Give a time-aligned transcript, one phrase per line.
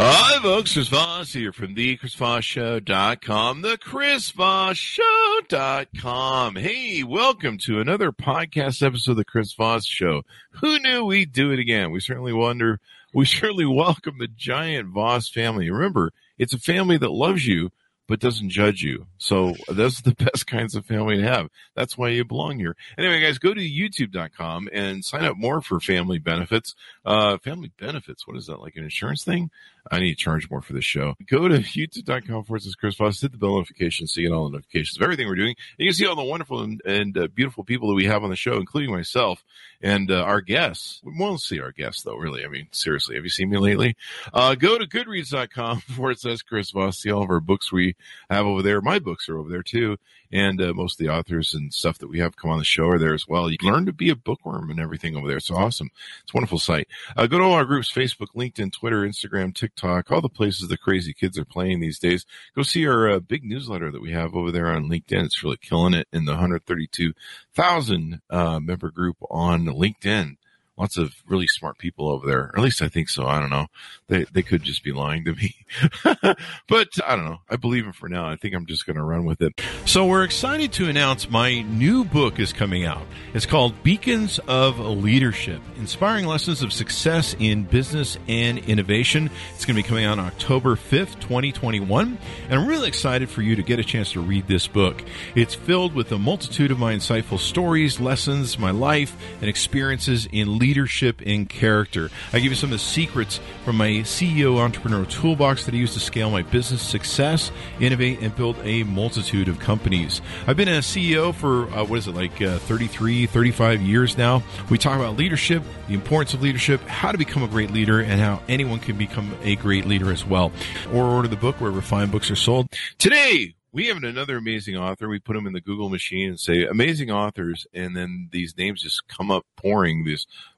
[0.00, 0.74] Hi, folks.
[0.74, 6.54] Chris Voss here from the ChrisVossShow.com, the ChrisVossShow.com.
[6.54, 10.22] Hey, welcome to another podcast episode of the Chris Voss Show.
[10.60, 11.90] Who knew we'd do it again?
[11.90, 12.78] We certainly wonder,
[13.12, 15.68] we certainly welcome the giant Voss family.
[15.68, 17.72] Remember, it's a family that loves you,
[18.08, 19.06] but doesn't judge you.
[19.18, 21.48] So those are the best kinds of family to have.
[21.76, 22.74] That's why you belong here.
[22.96, 26.74] Anyway, guys, go to youtube.com and sign up more for family benefits.
[27.04, 28.26] Uh, family benefits.
[28.26, 28.60] What is that?
[28.60, 29.50] Like an insurance thing?
[29.90, 31.14] I need to charge more for this show.
[31.26, 34.44] Go to youtube.com forward slash Chris Voss, hit the bell notification, so you get all
[34.44, 35.54] the notifications of everything we're doing.
[35.78, 38.24] And you can see all the wonderful and, and uh, beautiful people that we have
[38.24, 39.42] on the show, including myself
[39.80, 41.00] and uh, our guests.
[41.04, 42.44] We won't see our guests though, really.
[42.44, 43.96] I mean, seriously, have you seen me lately?
[44.32, 47.96] Uh, go to goodreads.com forward slash Chris Voss, see all of our books we
[48.30, 48.80] have over there.
[48.80, 49.96] My books are over there too.
[50.30, 52.88] And uh, most of the authors and stuff that we have come on the show
[52.88, 53.50] are there as well.
[53.50, 55.38] You learn to be a bookworm and everything over there.
[55.38, 55.90] It's awesome.
[56.22, 56.88] It's a wonderful site.
[57.16, 60.78] Uh, go to all our groups, Facebook, LinkedIn, Twitter, Instagram, TikTok, all the places the
[60.78, 62.24] crazy kids are playing these days.
[62.54, 65.24] Go see our uh, big newsletter that we have over there on LinkedIn.
[65.24, 70.37] It's really killing it in the 132,000 uh, member group on LinkedIn
[70.78, 72.52] lots of really smart people over there.
[72.56, 73.26] At least I think so.
[73.26, 73.66] I don't know.
[74.06, 75.56] They they could just be lying to me.
[76.68, 77.40] but I don't know.
[77.50, 78.28] I believe them for now.
[78.28, 79.60] I think I'm just going to run with it.
[79.84, 83.02] So we're excited to announce my new book is coming out.
[83.34, 89.30] It's called Beacons of Leadership: Inspiring Lessons of Success in Business and Innovation.
[89.54, 92.18] It's going to be coming out on October 5th, 2021,
[92.48, 95.02] and I'm really excited for you to get a chance to read this book.
[95.34, 100.58] It's filled with a multitude of my insightful stories, lessons, my life, and experiences in
[100.58, 102.10] leadership leadership in character.
[102.30, 105.94] I give you some of the secrets from my CEO entrepreneur toolbox that I use
[105.94, 110.20] to scale my business success, innovate, and build a multitude of companies.
[110.46, 114.42] I've been a CEO for, uh, what is it, like uh, 33, 35 years now.
[114.68, 118.20] We talk about leadership, the importance of leadership, how to become a great leader, and
[118.20, 120.52] how anyone can become a great leader as well.
[120.92, 122.68] Or order the book wherever fine books are sold.
[122.98, 125.08] Today, we have another amazing author.
[125.08, 128.82] We put them in the Google machine and say amazing authors, and then these names
[128.82, 130.04] just come up pouring.
[130.04, 130.26] This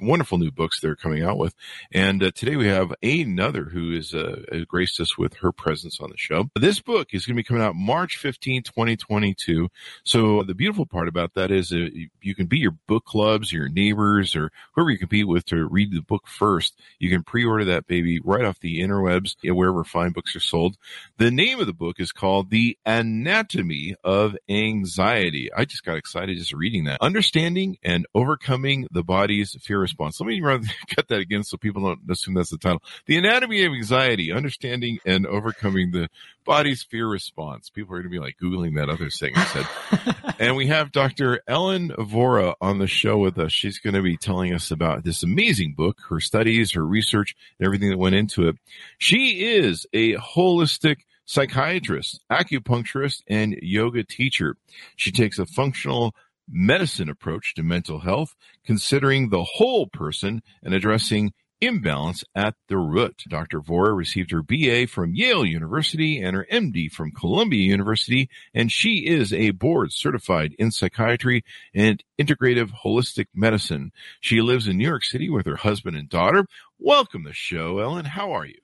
[0.00, 1.54] wonderful new books they're coming out with.
[1.92, 6.10] And uh, today we have another who is uh, graced us with her presence on
[6.10, 6.50] the show.
[6.54, 9.68] This book is going to be coming out March 15, 2022.
[10.04, 11.88] So the beautiful part about that is uh,
[12.20, 15.92] you can be your book clubs, your neighbors, or whoever you compete with to read
[15.92, 16.74] the book first.
[16.98, 20.76] You can pre-order that baby right off the interwebs, wherever fine books are sold.
[21.18, 25.50] The name of the book is called The Anatomy of Anxiety.
[25.52, 27.00] I just got excited just reading that.
[27.00, 30.20] Understanding and overcoming the body's fear response.
[30.20, 30.40] Let me
[30.94, 32.82] cut that again so people don't assume that's the title.
[33.06, 36.08] The Anatomy of Anxiety, Understanding and Overcoming the
[36.44, 37.70] Body's Fear Response.
[37.70, 40.34] People are going to be like Googling that other thing I said.
[40.38, 41.40] and we have Dr.
[41.46, 43.52] Ellen Vora on the show with us.
[43.52, 47.66] She's going to be telling us about this amazing book, her studies, her research, and
[47.66, 48.56] everything that went into it.
[48.98, 54.56] She is a holistic psychiatrist, acupuncturist, and yoga teacher.
[54.94, 56.14] She takes a functional
[56.48, 58.34] medicine approach to mental health,
[58.64, 63.22] considering the whole person and addressing imbalance at the root.
[63.28, 63.60] Dr.
[63.60, 69.06] Vora received her BA from Yale University and her MD from Columbia University, and she
[69.06, 73.92] is a board certified in psychiatry and integrative holistic medicine.
[74.20, 76.46] She lives in New York City with her husband and daughter.
[76.78, 78.04] Welcome to the show, Ellen.
[78.04, 78.58] How are you?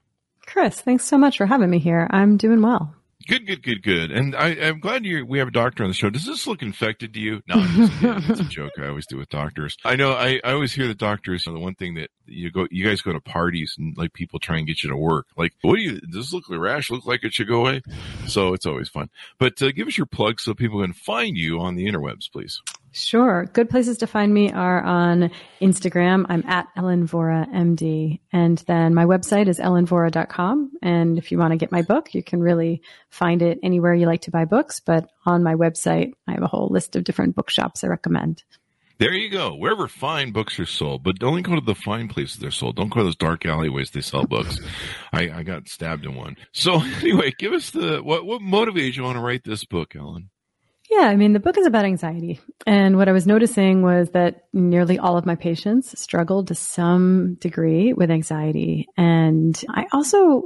[0.44, 2.06] Chris, thanks so much for having me here.
[2.10, 2.94] I'm doing well.
[3.26, 4.10] Good, good, good, good.
[4.10, 6.10] And I, am glad you we have a doctor on the show.
[6.10, 7.42] Does this look infected to you?
[7.48, 9.76] No, it's a joke I always do with doctors.
[9.84, 11.46] I know I, I always hear the doctors.
[11.46, 14.38] Know, the one thing that you go, you guys go to parties and like people
[14.38, 15.26] try and get you to work.
[15.36, 16.00] Like, what do you?
[16.00, 16.90] Does this look like a rash?
[16.90, 17.82] Look like it should go away?
[18.26, 19.10] So it's always fun.
[19.38, 22.60] But uh, give us your plug so people can find you on the interwebs, please.
[22.94, 23.46] Sure.
[23.46, 25.30] Good places to find me are on
[25.62, 26.26] Instagram.
[26.28, 28.20] I'm at Ellen Vora MD.
[28.32, 30.72] And then my website is ellenvora.com.
[30.82, 34.06] And if you want to get my book, you can really find it anywhere you
[34.06, 34.80] like to buy books.
[34.80, 38.42] But on my website, I have a whole list of different bookshops I recommend.
[38.98, 39.54] There you go.
[39.56, 42.76] Wherever fine books are sold, but only go to the fine places they're sold.
[42.76, 44.60] Don't go to those dark alleyways they sell books.
[45.12, 46.36] I, I got stabbed in one.
[46.52, 50.30] So anyway, give us the what what motivated you want to write this book, Ellen?
[50.92, 52.38] Yeah, I mean, the book is about anxiety.
[52.66, 57.36] And what I was noticing was that nearly all of my patients struggled to some
[57.40, 58.86] degree with anxiety.
[58.94, 60.42] And I also,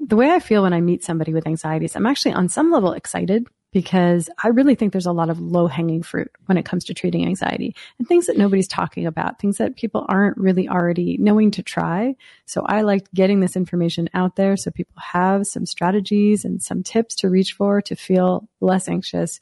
[0.00, 2.72] the way I feel when I meet somebody with anxiety is I'm actually on some
[2.72, 6.64] level excited because I really think there's a lot of low hanging fruit when it
[6.64, 10.68] comes to treating anxiety and things that nobody's talking about, things that people aren't really
[10.68, 12.14] already knowing to try.
[12.44, 16.82] So I liked getting this information out there so people have some strategies and some
[16.82, 19.40] tips to reach for to feel less anxious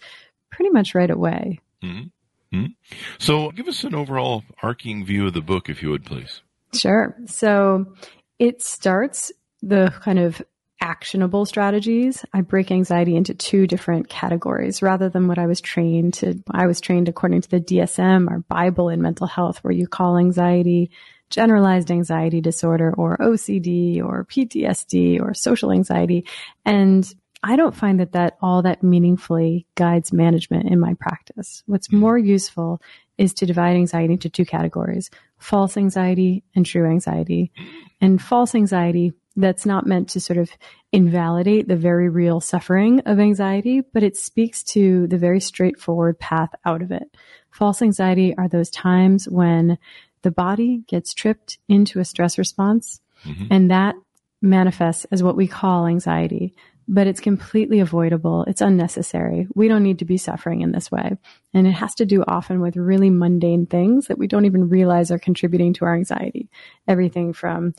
[0.50, 1.61] pretty much right away.
[1.83, 2.56] Mm-hmm.
[2.56, 2.73] Mm-hmm.
[3.19, 6.41] So give us an overall arcing view of the book, if you would, please.
[6.73, 7.17] Sure.
[7.26, 7.94] So
[8.38, 10.43] it starts the kind of
[10.81, 16.15] actionable strategies, I break anxiety into two different categories rather than what I was trained
[16.15, 16.43] to.
[16.50, 20.19] I was trained according to the DSM, our Bible in mental health, where you call
[20.19, 20.91] anxiety
[21.31, 26.27] generalized anxiety disorder or OCD or PTSD or social anxiety.
[26.65, 27.12] And
[27.43, 31.62] I don't find that that all that meaningfully guides management in my practice.
[31.67, 32.00] What's mm-hmm.
[32.00, 32.83] more useful
[33.17, 37.53] is to divide anxiety into two categories, false anxiety and true anxiety.
[38.00, 40.50] And false anxiety that's not meant to sort of
[40.93, 46.50] invalidate the very real suffering of anxiety, but it speaks to the very straightforward path
[46.65, 47.17] out of it.
[47.50, 49.79] False anxiety are those times when
[50.23, 53.47] the body gets tripped into a stress response mm-hmm.
[53.50, 53.94] and that
[54.43, 56.55] manifests as what we call anxiety,
[56.88, 58.44] but it's completely avoidable.
[58.44, 59.47] It's unnecessary.
[59.55, 61.17] We don't need to be suffering in this way.
[61.55, 65.11] And it has to do often with really mundane things that we don't even realize
[65.11, 66.49] are contributing to our anxiety.
[66.88, 67.75] Everything from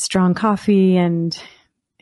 [0.00, 1.38] strong coffee and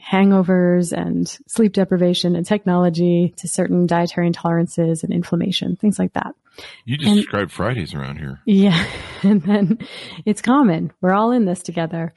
[0.01, 6.35] hangovers and sleep deprivation and technology to certain dietary intolerances and inflammation, things like that.
[6.85, 8.41] You just and, described Fridays around here.
[8.47, 8.87] Yeah.
[9.25, 9.79] And then
[10.25, 10.93] it's common.
[11.01, 12.15] We're all in this together.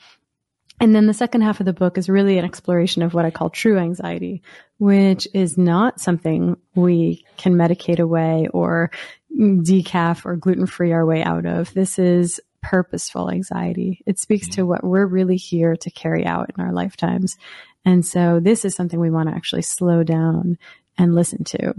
[0.80, 3.32] And then the second half of the book is really an exploration of what I
[3.32, 4.44] call true anxiety,
[4.78, 8.92] which is not something we can medicate away or
[9.36, 11.74] decaf or gluten free our way out of.
[11.74, 14.02] This is purposeful anxiety.
[14.06, 14.68] It speaks to mm.
[14.68, 17.38] what we're really here to carry out in our lifetimes.
[17.86, 20.58] And so this is something we want to actually slow down
[20.98, 21.74] and listen to.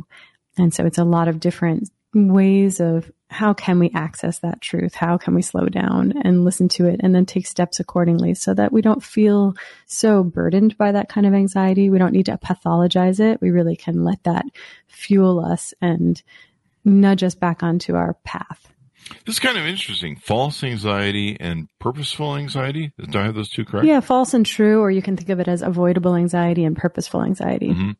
[0.58, 4.94] And so it's a lot of different ways of how can we access that truth?
[4.94, 8.52] How can we slow down and listen to it and then take steps accordingly so
[8.52, 9.54] that we don't feel
[9.86, 11.88] so burdened by that kind of anxiety.
[11.88, 13.40] We don't need to pathologize it.
[13.40, 14.44] We really can let that
[14.86, 16.20] fuel us and
[16.84, 18.71] nudge us back onto our path.
[19.26, 20.16] This is kind of interesting.
[20.16, 22.92] False anxiety and purposeful anxiety.
[22.98, 23.86] Do I have those two correct?
[23.86, 27.22] Yeah, false and true, or you can think of it as avoidable anxiety and purposeful
[27.22, 27.70] anxiety.
[27.70, 27.90] Mm-hmm.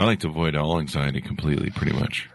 [0.00, 2.28] I like to avoid all anxiety completely, pretty much.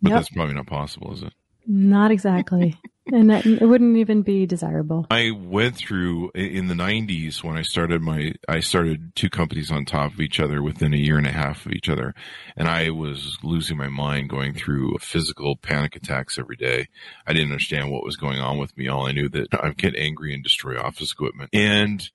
[0.00, 0.18] But yep.
[0.18, 1.32] that's probably not possible, is it?
[1.66, 2.78] Not exactly.
[3.12, 5.06] and that, it wouldn't even be desirable.
[5.10, 9.84] I went through in the 90s when I started my, I started two companies on
[9.84, 12.14] top of each other within a year and a half of each other.
[12.56, 16.88] And I was losing my mind going through physical panic attacks every day.
[17.26, 18.88] I didn't understand what was going on with me.
[18.88, 21.50] All I knew that I'd get angry and destroy office equipment.
[21.52, 22.08] And,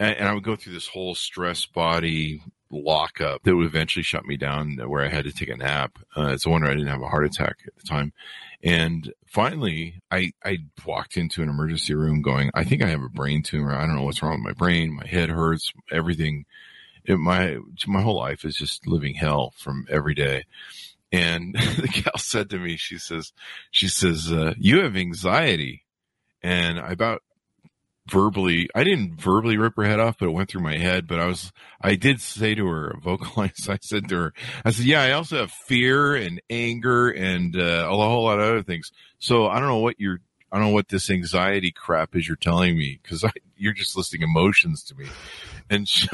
[0.00, 2.42] and I would go through this whole stress body
[2.72, 5.98] lockup that would eventually shut me down where I had to take a nap.
[6.16, 8.12] Uh, it's a wonder I didn't have a heart attack at the time.
[8.64, 13.08] And finally, I, I walked into an emergency room going, I think I have a
[13.08, 13.74] brain tumor.
[13.74, 14.92] I don't know what's wrong with my brain.
[14.92, 15.72] My head hurts.
[15.90, 16.46] Everything,
[17.04, 20.44] it, my, my whole life is just living hell from every day.
[21.10, 23.32] And the gal said to me, she says,
[23.70, 25.84] she says, uh, you have anxiety.
[26.42, 27.22] And I about
[28.08, 31.06] verbally, I didn't verbally rip her head off, but it went through my head.
[31.06, 34.86] But I was, I did say to her, vocalize, I said to her, I said,
[34.86, 38.92] yeah, I also have fear and anger and uh, a whole lot of other things.
[39.18, 42.36] So I don't know what you're, I don't know what this anxiety crap is you're
[42.36, 43.24] telling me because
[43.56, 45.06] you're just listing emotions to me.
[45.70, 46.08] And she,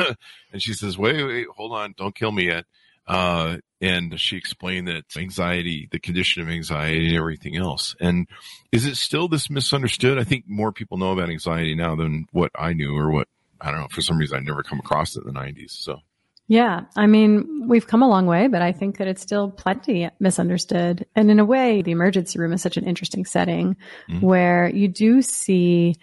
[0.52, 2.64] and she says, wait, wait, hold on, don't kill me yet.
[3.06, 7.94] Uh, and she explained that anxiety, the condition of anxiety and everything else.
[8.00, 8.26] And
[8.72, 10.18] is it still this misunderstood?
[10.18, 13.28] I think more people know about anxiety now than what I knew or what,
[13.60, 15.70] I don't know, for some reason I never come across it in the 90s.
[15.70, 16.00] So.
[16.48, 16.82] Yeah.
[16.96, 21.06] I mean, we've come a long way, but I think that it's still plenty misunderstood.
[21.14, 23.76] And in a way, the emergency room is such an interesting setting
[24.08, 24.24] mm-hmm.
[24.24, 25.94] where you do see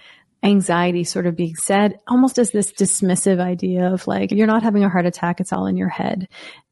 [0.44, 4.84] anxiety sort of being said almost as this dismissive idea of like, you're not having
[4.84, 5.40] a heart attack.
[5.40, 6.28] It's all in your head.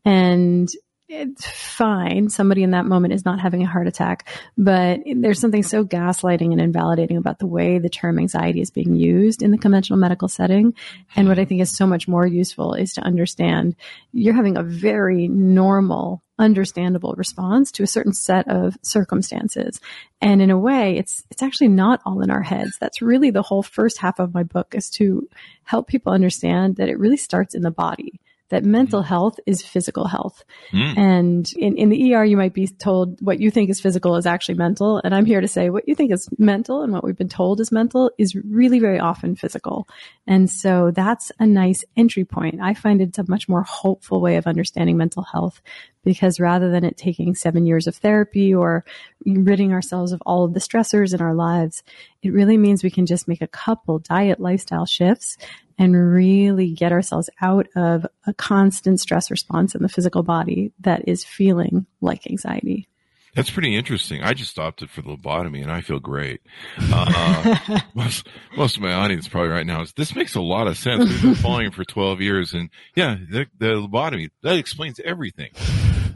[0.05, 0.69] And
[1.15, 2.29] it's fine.
[2.29, 4.27] Somebody in that moment is not having a heart attack,
[4.57, 8.95] but there's something so gaslighting and invalidating about the way the term anxiety is being
[8.95, 10.73] used in the conventional medical setting.
[11.15, 13.75] And what I think is so much more useful is to understand
[14.11, 19.79] you're having a very normal, understandable response to a certain set of circumstances.
[20.19, 22.77] And in a way, it's, it's actually not all in our heads.
[22.79, 25.29] That's really the whole first half of my book is to
[25.63, 28.19] help people understand that it really starts in the body
[28.53, 30.45] that mental health is physical health.
[30.71, 30.97] Mm.
[30.97, 34.27] And in, in the ER, you might be told what you think is physical is
[34.27, 35.01] actually mental.
[35.03, 37.59] And I'm here to say what you think is mental and what we've been told
[37.59, 39.87] is mental is really very often physical.
[40.27, 42.61] And so that's a nice entry point.
[42.61, 45.59] I find it's a much more hopeful way of understanding mental health
[46.03, 48.83] because rather than it taking seven years of therapy or
[49.25, 51.83] ridding ourselves of all of the stressors in our lives,
[52.21, 55.37] it really means we can just make a couple diet lifestyle shifts
[55.77, 61.07] and really get ourselves out of a constant stress response in the physical body that
[61.07, 62.87] is feeling like anxiety.
[63.35, 64.21] That's pretty interesting.
[64.21, 66.41] I just opted for the lobotomy and I feel great.
[66.77, 70.77] Uh, most, most of my audience probably right now is, this makes a lot of
[70.77, 71.09] sense.
[71.09, 75.49] We've been following for 12 years and yeah, the, the lobotomy, that explains everything.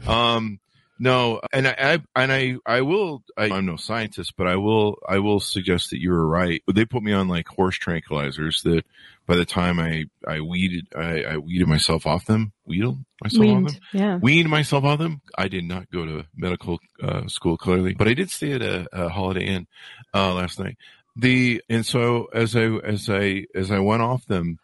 [0.08, 0.60] Um,
[1.00, 3.22] no, and I, I, and I, I will.
[3.36, 4.98] I, am no scientist, but I will.
[5.08, 6.62] I will suggest that you were right.
[6.72, 8.84] They put me on like horse tranquilizers that,
[9.26, 12.52] by the time I, I weeded, I, I weeded myself off them.
[12.66, 13.82] Weeded myself Weaned, off them.
[13.92, 14.16] Yeah.
[14.16, 15.20] Weaned myself off them.
[15.36, 18.88] I did not go to medical uh, school clearly, but I did stay at a,
[18.90, 19.66] a Holiday Inn
[20.14, 20.78] uh, last night.
[21.14, 24.58] The and so as I as I as I went off them,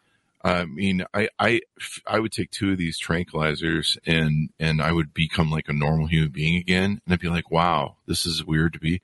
[0.44, 1.60] I mean, I, I,
[2.06, 6.06] I would take two of these tranquilizers and, and I would become like a normal
[6.06, 7.00] human being again.
[7.04, 9.00] And I'd be like, wow, this is weird to be.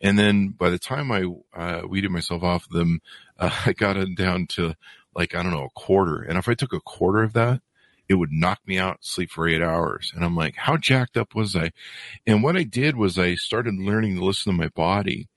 [0.00, 3.00] And then by the time I, uh, weeded myself off them,
[3.38, 4.74] uh, I got it down to
[5.16, 6.22] like, I don't know, a quarter.
[6.22, 7.60] And if I took a quarter of that,
[8.08, 10.12] it would knock me out, sleep for eight hours.
[10.14, 11.72] And I'm like, how jacked up was I?
[12.24, 15.28] And what I did was I started learning to listen to my body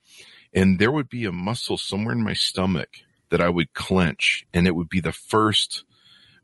[0.53, 2.89] and there would be a muscle somewhere in my stomach
[3.29, 5.83] that I would clench and it would be the first,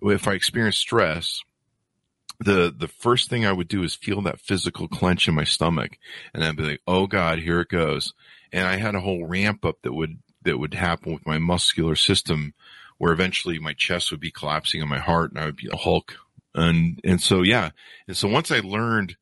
[0.02, 1.42] if I experienced stress,
[2.40, 5.98] the, the first thing I would do is feel that physical clench in my stomach
[6.34, 8.14] and I'd be like, Oh God, here it goes.
[8.52, 11.96] And I had a whole ramp up that would, that would happen with my muscular
[11.96, 12.54] system
[12.98, 15.78] where eventually my chest would be collapsing and my heart and I would be a
[15.78, 16.18] Hulk.
[16.54, 17.72] And, and so, yeah.
[18.08, 19.16] And so once I learned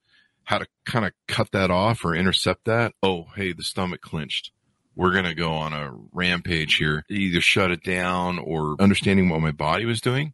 [0.44, 4.52] how to kind of cut that off or intercept that, oh, hey, the stomach clenched
[4.96, 9.42] we're going to go on a rampage here, either shut it down or understanding what
[9.42, 10.34] my body was doing.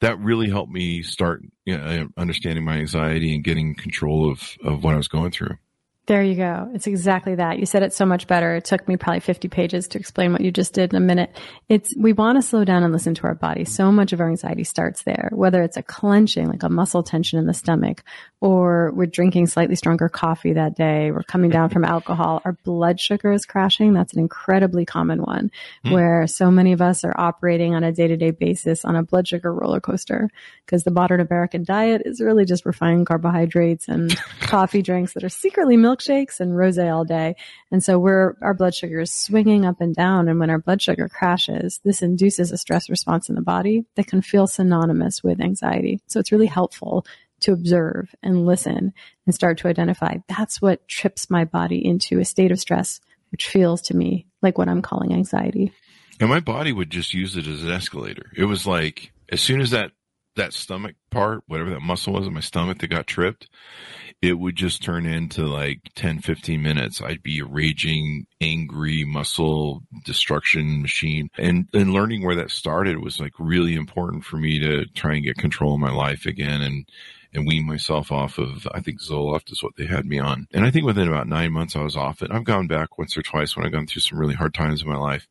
[0.00, 4.42] That really helped me start you know, uh, understanding my anxiety and getting control of,
[4.62, 5.56] of what I was going through.
[6.06, 6.70] There you go.
[6.72, 7.58] It's exactly that.
[7.58, 8.54] You said it so much better.
[8.54, 11.36] It took me probably 50 pages to explain what you just did in a minute.
[11.68, 13.64] It's, we want to slow down and listen to our body.
[13.64, 17.40] So much of our anxiety starts there, whether it's a clenching, like a muscle tension
[17.40, 18.04] in the stomach,
[18.40, 21.10] or we're drinking slightly stronger coffee that day.
[21.10, 22.42] We're coming down from alcohol.
[22.44, 23.94] Our blood sugar is crashing.
[23.94, 25.50] That's an incredibly common one
[25.84, 25.92] mm.
[25.92, 29.02] where so many of us are operating on a day to day basis on a
[29.02, 30.28] blood sugar roller coaster
[30.64, 35.30] because the modern American diet is really just refined carbohydrates and coffee drinks that are
[35.30, 37.36] secretly milkshakes and rosé all day.
[37.72, 40.28] And so we're, our blood sugar is swinging up and down.
[40.28, 44.06] And when our blood sugar crashes, this induces a stress response in the body that
[44.06, 46.00] can feel synonymous with anxiety.
[46.06, 47.06] So it's really helpful
[47.40, 48.92] to observe and listen
[49.24, 53.00] and start to identify that's what trips my body into a state of stress,
[53.30, 55.72] which feels to me like what I'm calling anxiety.
[56.20, 58.30] And my body would just use it as an escalator.
[58.36, 59.92] It was like, as soon as that,
[60.36, 63.48] that stomach part, whatever that muscle was in my stomach that got tripped,
[64.22, 67.02] it would just turn into like 10, 15 minutes.
[67.02, 71.28] I'd be a raging, angry muscle destruction machine.
[71.36, 75.24] And, and learning where that started was like really important for me to try and
[75.24, 76.88] get control of my life again and,
[77.36, 80.48] and wean myself off of, I think Zoloft is what they had me on.
[80.52, 82.30] And I think within about nine months I was off it.
[82.30, 84.88] I've gone back once or twice when I've gone through some really hard times in
[84.88, 85.28] my life.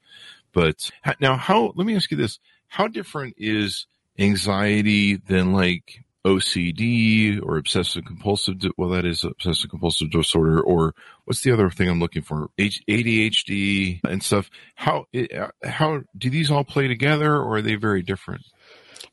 [0.53, 2.39] But now how, let me ask you this.
[2.67, 10.09] How different is anxiety than like OCD or obsessive compulsive, well, that is obsessive compulsive
[10.09, 10.95] disorder, or
[11.25, 12.49] what's the other thing I'm looking for?
[12.57, 14.49] ADHD and stuff.
[14.73, 18.41] How, uh, how do these all play together or are they very different?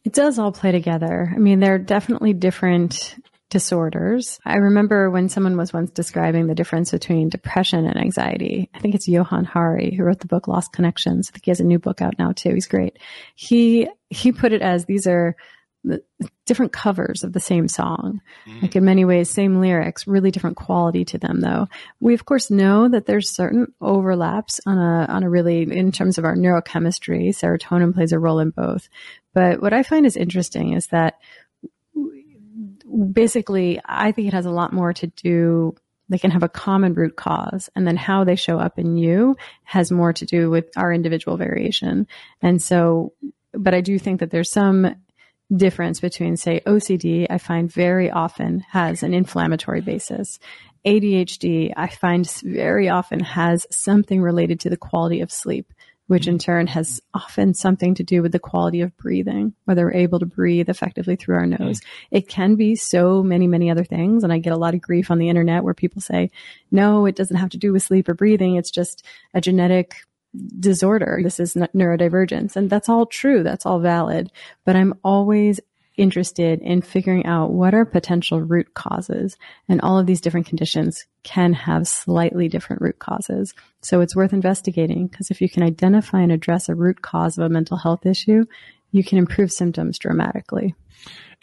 [0.05, 1.33] It does all play together.
[1.35, 3.17] I mean, they're definitely different
[3.51, 4.41] disorders.
[4.47, 8.71] I remember when someone was once describing the difference between depression and anxiety.
[8.73, 11.29] I think it's Johann Hari who wrote the book Lost Connections.
[11.29, 12.55] I think he has a new book out now too.
[12.55, 12.99] He's great.
[13.35, 15.37] He, he put it as these are
[16.47, 18.21] different covers of the same song.
[18.47, 18.63] Mm.
[18.63, 21.69] Like in many ways, same lyrics, really different quality to them though.
[22.01, 26.19] We of course know that there's certain overlaps on a, on a really, in terms
[26.19, 28.89] of our neurochemistry, serotonin plays a role in both.
[29.35, 31.19] But what I find is interesting is that
[33.12, 35.75] basically I think it has a lot more to do
[36.09, 39.35] they can have a common root cause and then how they show up in you
[39.65, 42.07] has more to do with our individual variation.
[42.43, 43.15] And so,
[43.55, 44.95] but I do think that there's some
[45.55, 50.39] difference between, say, OCD, I find very often has an inflammatory basis.
[50.85, 55.73] ADHD, I find very often has something related to the quality of sleep
[56.12, 59.95] which in turn has often something to do with the quality of breathing, whether we're
[59.95, 61.81] able to breathe effectively through our nose.
[61.81, 61.85] Mm.
[62.11, 64.23] It can be so many, many other things.
[64.23, 66.31] And I get a lot of grief on the internet where people say,
[66.71, 68.57] no, it doesn't have to do with sleep or breathing.
[68.57, 70.04] It's just a genetic
[70.61, 71.21] disorder.
[71.23, 72.57] This is neurodivergence.
[72.57, 73.42] And that's all true.
[73.42, 74.31] That's all valid.
[74.66, 75.61] But I'm always
[75.97, 79.37] interested in figuring out what are potential root causes.
[79.69, 83.55] And all of these different conditions can have slightly different root causes.
[83.83, 87.45] So it's worth investigating because if you can identify and address a root cause of
[87.45, 88.45] a mental health issue,
[88.93, 90.75] you can improve symptoms dramatically.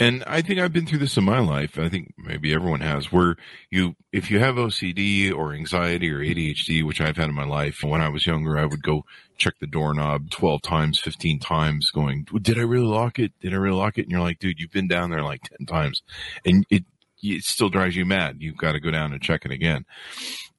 [0.01, 1.77] And I think I've been through this in my life.
[1.77, 3.35] I think maybe everyone has where
[3.69, 7.83] you, if you have OCD or anxiety or ADHD, which I've had in my life,
[7.83, 9.03] when I was younger, I would go
[9.37, 13.33] check the doorknob 12 times, 15 times going, did I really lock it?
[13.41, 14.03] Did I really lock it?
[14.03, 16.01] And you're like, dude, you've been down there like 10 times
[16.45, 16.85] and it,
[17.21, 18.37] it still drives you mad.
[18.39, 19.85] You've got to go down and check it again.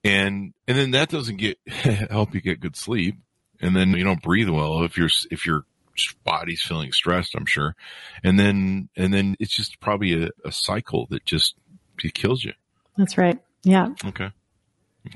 [0.04, 3.16] And, and then that doesn't get, help you get good sleep.
[3.62, 5.64] And then you don't breathe well if you're, if you're
[6.24, 7.74] body's feeling stressed, I'm sure.
[8.24, 11.54] And then, and then it's just probably a, a cycle that just
[12.02, 12.52] it kills you.
[12.96, 13.38] That's right.
[13.62, 13.88] Yeah.
[14.04, 14.30] Okay.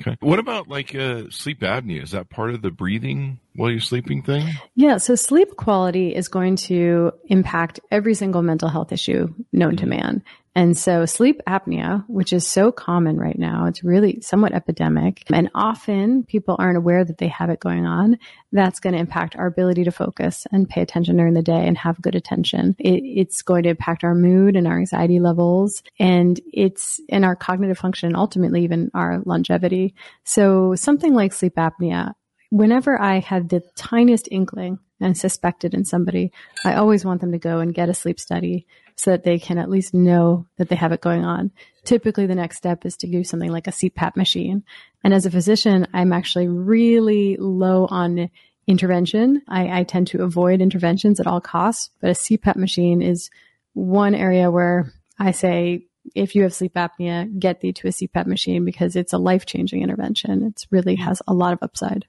[0.01, 0.17] Okay.
[0.21, 2.03] What about like uh, sleep apnea?
[2.03, 4.49] Is that part of the breathing while you're sleeping thing?
[4.75, 4.97] Yeah.
[4.97, 10.23] So sleep quality is going to impact every single mental health issue known to man.
[10.57, 15.51] And so sleep apnea, which is so common right now, it's really somewhat epidemic and
[15.55, 18.19] often people aren't aware that they have it going on.
[18.53, 21.77] That's going to impact our ability to focus and pay attention during the day and
[21.79, 22.77] have good attention.
[22.79, 27.35] It, it's going to impact our mood and our anxiety levels and it's in our
[27.35, 29.95] cognitive function, ultimately even our longevity.
[30.25, 32.13] So something like sleep apnea,
[32.51, 36.33] whenever I had the tiniest inkling and suspected in somebody,
[36.65, 39.59] I always want them to go and get a sleep study so that they can
[39.59, 41.51] at least know that they have it going on.
[41.85, 44.63] Typically, the next step is to do something like a CPAP machine.
[45.03, 48.31] And as a physician, I'm actually really low on
[48.67, 49.43] intervention.
[49.49, 53.31] I, I tend to avoid interventions at all costs, but a CPAP machine is
[53.75, 58.27] one area where I say, if you have sleep apnea, get thee to a CPAP
[58.27, 60.45] machine because it's a life changing intervention.
[60.45, 61.05] It really mm.
[61.05, 62.07] has a lot of upside.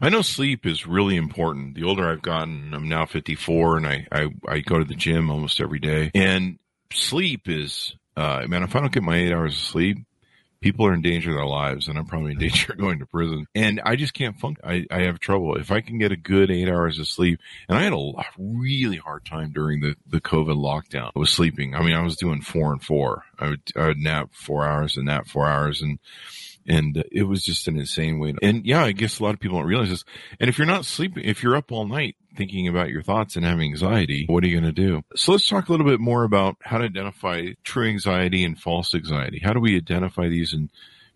[0.00, 1.74] I know sleep is really important.
[1.74, 5.30] The older I've gotten, I'm now 54 and I, I, I go to the gym
[5.30, 6.10] almost every day.
[6.14, 6.58] And
[6.92, 9.98] sleep is, uh, man, if I don't get my eight hours of sleep,
[10.60, 13.06] people are in danger of their lives and I'm probably in danger of going to
[13.06, 13.46] prison.
[13.54, 14.64] And I just can't function.
[14.66, 15.56] I, I have trouble.
[15.56, 18.98] If I can get a good eight hours of sleep, and I had a really
[18.98, 21.10] hard time during the, the COVID lockdown.
[21.14, 21.74] I was sleeping.
[21.74, 23.24] I mean, I was doing four and four.
[23.38, 25.98] I would, I would nap four hours and nap four hours and,
[26.66, 28.32] and it was just an insane way.
[28.32, 30.04] To, and yeah, I guess a lot of people don't realize this.
[30.38, 33.44] And if you're not sleeping, if you're up all night thinking about your thoughts and
[33.44, 35.02] having anxiety, what are you going to do?
[35.16, 38.94] So let's talk a little bit more about how to identify true anxiety and false
[38.94, 39.40] anxiety.
[39.42, 40.70] How do we identify these and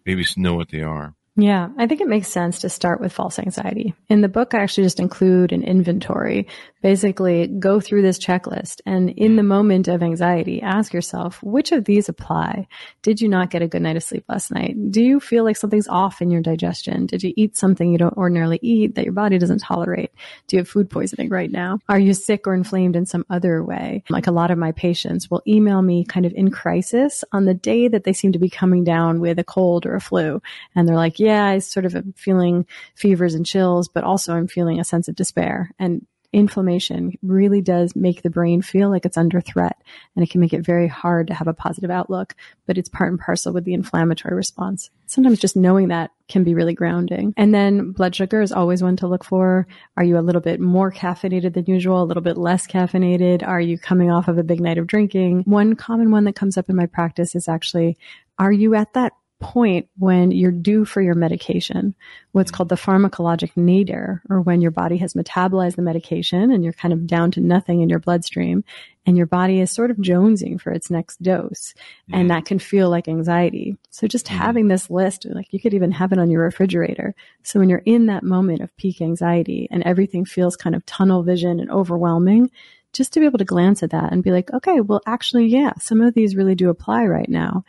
[0.04, 1.14] maybe know what they are?
[1.36, 3.92] Yeah, I think it makes sense to start with false anxiety.
[4.08, 6.46] In the book, I actually just include an inventory.
[6.84, 11.86] Basically, go through this checklist and in the moment of anxiety, ask yourself, which of
[11.86, 12.68] these apply?
[13.00, 14.76] Did you not get a good night of sleep last night?
[14.90, 17.06] Do you feel like something's off in your digestion?
[17.06, 20.10] Did you eat something you don't ordinarily eat that your body doesn't tolerate?
[20.46, 21.78] Do you have food poisoning right now?
[21.88, 24.04] Are you sick or inflamed in some other way?
[24.10, 27.54] Like a lot of my patients will email me kind of in crisis on the
[27.54, 30.42] day that they seem to be coming down with a cold or a flu.
[30.76, 34.48] And they're like, yeah, I sort of am feeling fevers and chills, but also I'm
[34.48, 35.70] feeling a sense of despair.
[35.78, 39.80] And inflammation really does make the brain feel like it's under threat
[40.14, 42.34] and it can make it very hard to have a positive outlook,
[42.66, 44.90] but it's part and parcel with the inflammatory response.
[45.06, 47.34] Sometimes just knowing that can be really grounding.
[47.36, 49.66] And then blood sugar is always one to look for.
[49.96, 52.02] Are you a little bit more caffeinated than usual?
[52.02, 53.46] A little bit less caffeinated?
[53.46, 55.42] Are you coming off of a big night of drinking?
[55.44, 57.96] One common one that comes up in my practice is actually,
[58.38, 59.12] are you at that
[59.44, 61.94] point when you're due for your medication,
[62.32, 66.72] what's called the pharmacologic nadir, or when your body has metabolized the medication and you're
[66.72, 68.64] kind of down to nothing in your bloodstream
[69.04, 71.74] and your body is sort of jonesing for its next dose.
[72.10, 72.20] Mm.
[72.20, 73.76] And that can feel like anxiety.
[73.90, 74.30] So just mm.
[74.30, 77.14] having this list, like you could even have it on your refrigerator.
[77.42, 81.22] So when you're in that moment of peak anxiety and everything feels kind of tunnel
[81.22, 82.50] vision and overwhelming,
[82.94, 85.72] just to be able to glance at that and be like, okay, well, actually, yeah,
[85.80, 87.64] some of these really do apply right now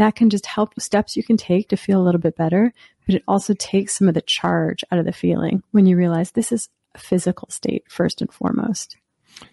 [0.00, 2.72] that can just help steps you can take to feel a little bit better.
[3.06, 6.30] But it also takes some of the charge out of the feeling when you realize
[6.30, 8.96] this is a physical state first and foremost.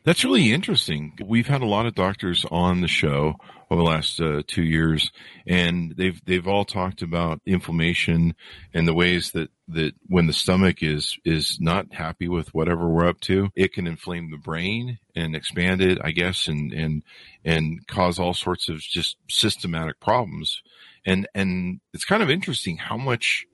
[0.04, 1.18] That's really interesting.
[1.24, 3.36] We've had a lot of doctors on the show
[3.70, 5.12] over the last uh, two years,
[5.46, 8.36] and they've they've all talked about inflammation
[8.74, 13.08] and the ways that that when the stomach is is not happy with whatever we're
[13.08, 17.04] up to, it can inflame the brain and expand it, I guess, and and
[17.44, 20.62] and cause all sorts of just systematic problems.
[21.06, 23.46] And and it's kind of interesting how much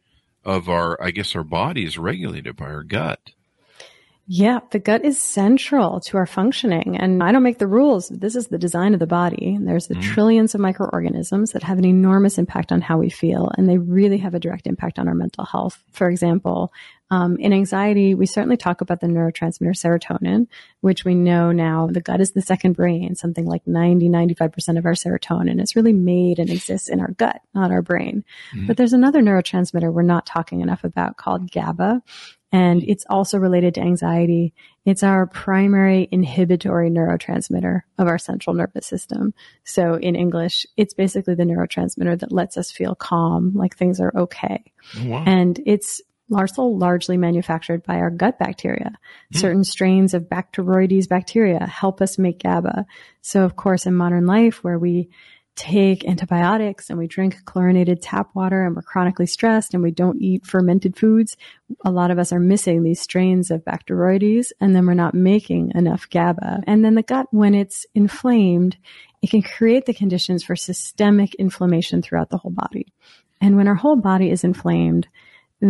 [0.45, 3.19] of our I guess our body is regulated by our gut.
[4.25, 6.97] Yeah, the gut is central to our functioning.
[6.97, 8.07] And I don't make the rules.
[8.07, 9.57] This is the design of the body.
[9.59, 10.01] There's the mm.
[10.01, 13.51] trillions of microorganisms that have an enormous impact on how we feel.
[13.57, 15.83] And they really have a direct impact on our mental health.
[15.91, 16.71] For example,
[17.13, 20.47] um, in anxiety, we certainly talk about the neurotransmitter serotonin,
[20.81, 23.13] which we know now the gut is the second brain.
[23.13, 27.39] Something like 90, 95% of our serotonin is really made and exists in our gut,
[27.53, 28.23] not our brain.
[28.55, 28.65] Mm-hmm.
[28.65, 32.01] But there's another neurotransmitter we're not talking enough about called GABA.
[32.51, 34.55] And it's also related to anxiety.
[34.83, 39.35] It's our primary inhibitory neurotransmitter of our central nervous system.
[39.63, 44.13] So in English, it's basically the neurotransmitter that lets us feel calm, like things are
[44.15, 44.63] okay.
[44.99, 45.23] Oh, wow.
[45.27, 46.01] And it's
[46.33, 48.91] also largely manufactured by our gut bacteria.
[49.33, 49.39] Mm.
[49.39, 52.85] Certain strains of Bacteroides bacteria help us make GABA.
[53.21, 55.09] So of course, in modern life where we
[55.55, 60.19] take antibiotics and we drink chlorinated tap water and we're chronically stressed and we don't
[60.19, 61.37] eat fermented foods,
[61.85, 65.71] a lot of us are missing these strains of Bacteroides and then we're not making
[65.75, 66.63] enough GABA.
[66.65, 68.77] And then the gut, when it's inflamed,
[69.21, 72.87] it can create the conditions for systemic inflammation throughout the whole body.
[73.39, 75.07] And when our whole body is inflamed,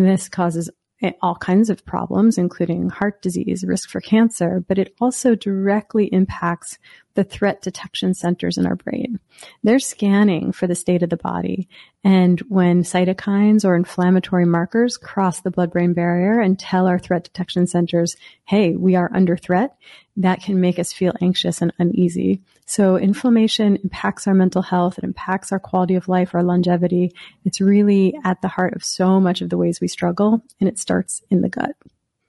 [0.01, 0.69] this causes
[1.01, 6.06] eh, all kinds of problems, including heart disease, risk for cancer, but it also directly
[6.13, 6.79] impacts
[7.15, 9.19] the threat detection centers in our brain.
[9.63, 11.67] They're scanning for the state of the body.
[12.04, 17.23] And when cytokines or inflammatory markers cross the blood brain barrier and tell our threat
[17.23, 19.76] detection centers, hey, we are under threat,
[20.17, 22.41] that can make us feel anxious and uneasy.
[22.65, 24.97] So inflammation impacts our mental health.
[24.97, 27.13] It impacts our quality of life, our longevity.
[27.45, 30.80] It's really at the heart of so much of the ways we struggle and it
[30.80, 31.76] starts in the gut.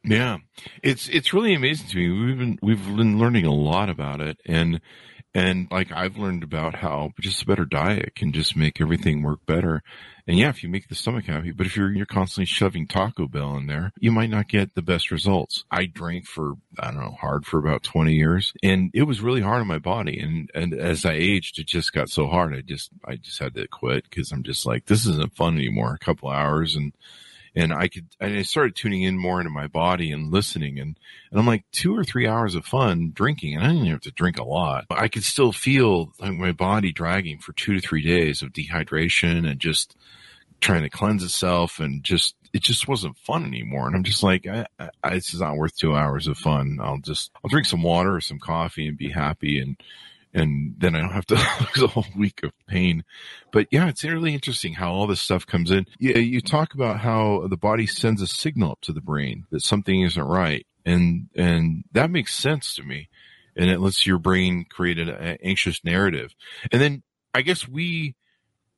[0.04, 0.38] Yeah,
[0.82, 2.26] it's it's really amazing to me.
[2.26, 4.82] We've been we've been learning a lot about it, and
[5.34, 9.40] and like I've learned about how just a better diet can just make everything work
[9.46, 9.82] better.
[10.26, 13.26] And yeah, if you make the stomach happy, but if you're you're constantly shoving Taco
[13.28, 15.64] Bell in there, you might not get the best results.
[15.70, 19.40] I drank for I don't know hard for about twenty years, and it was really
[19.40, 20.18] hard on my body.
[20.20, 22.54] And and as I aged, it just got so hard.
[22.54, 25.94] I just I just had to quit because I'm just like this isn't fun anymore.
[25.94, 26.92] A couple hours and
[27.54, 30.98] and I could, and I started tuning in more into my body and listening and,
[31.30, 34.10] and I'm like two or three hours of fun drinking and I didn't have to
[34.10, 34.86] drink a lot.
[34.88, 38.52] But I could still feel like my body dragging for two to three days of
[38.52, 39.96] dehydration and just
[40.60, 43.86] trying to cleanse itself and just, it just wasn't fun anymore.
[43.86, 44.66] And I'm just like, I,
[45.02, 46.78] I, this is not worth two hours of fun.
[46.80, 49.76] I'll just, I'll drink some water or some coffee and be happy and,
[50.35, 53.05] and then I don't have to lose a whole week of pain.
[53.53, 55.87] But yeah, it's really interesting how all this stuff comes in.
[55.99, 59.62] Yeah, you talk about how the body sends a signal up to the brain that
[59.62, 63.09] something isn't right, and and that makes sense to me,
[63.57, 66.35] and it lets your brain create an anxious narrative.
[66.73, 68.16] And then I guess we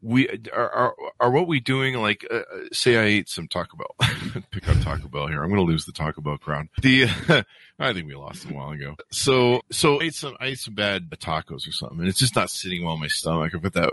[0.02, 3.76] we are, are, are what we doing like uh, uh say i ate some taco
[3.76, 5.42] bell pick up taco bell here.
[5.42, 7.04] I'm going to lose the taco bell crowd the
[7.78, 8.96] i think we lost a while ago.
[9.10, 12.36] So so I ate some i ate some bad tacos or something and it's just
[12.36, 13.54] not sitting well in my stomach.
[13.54, 13.92] I put that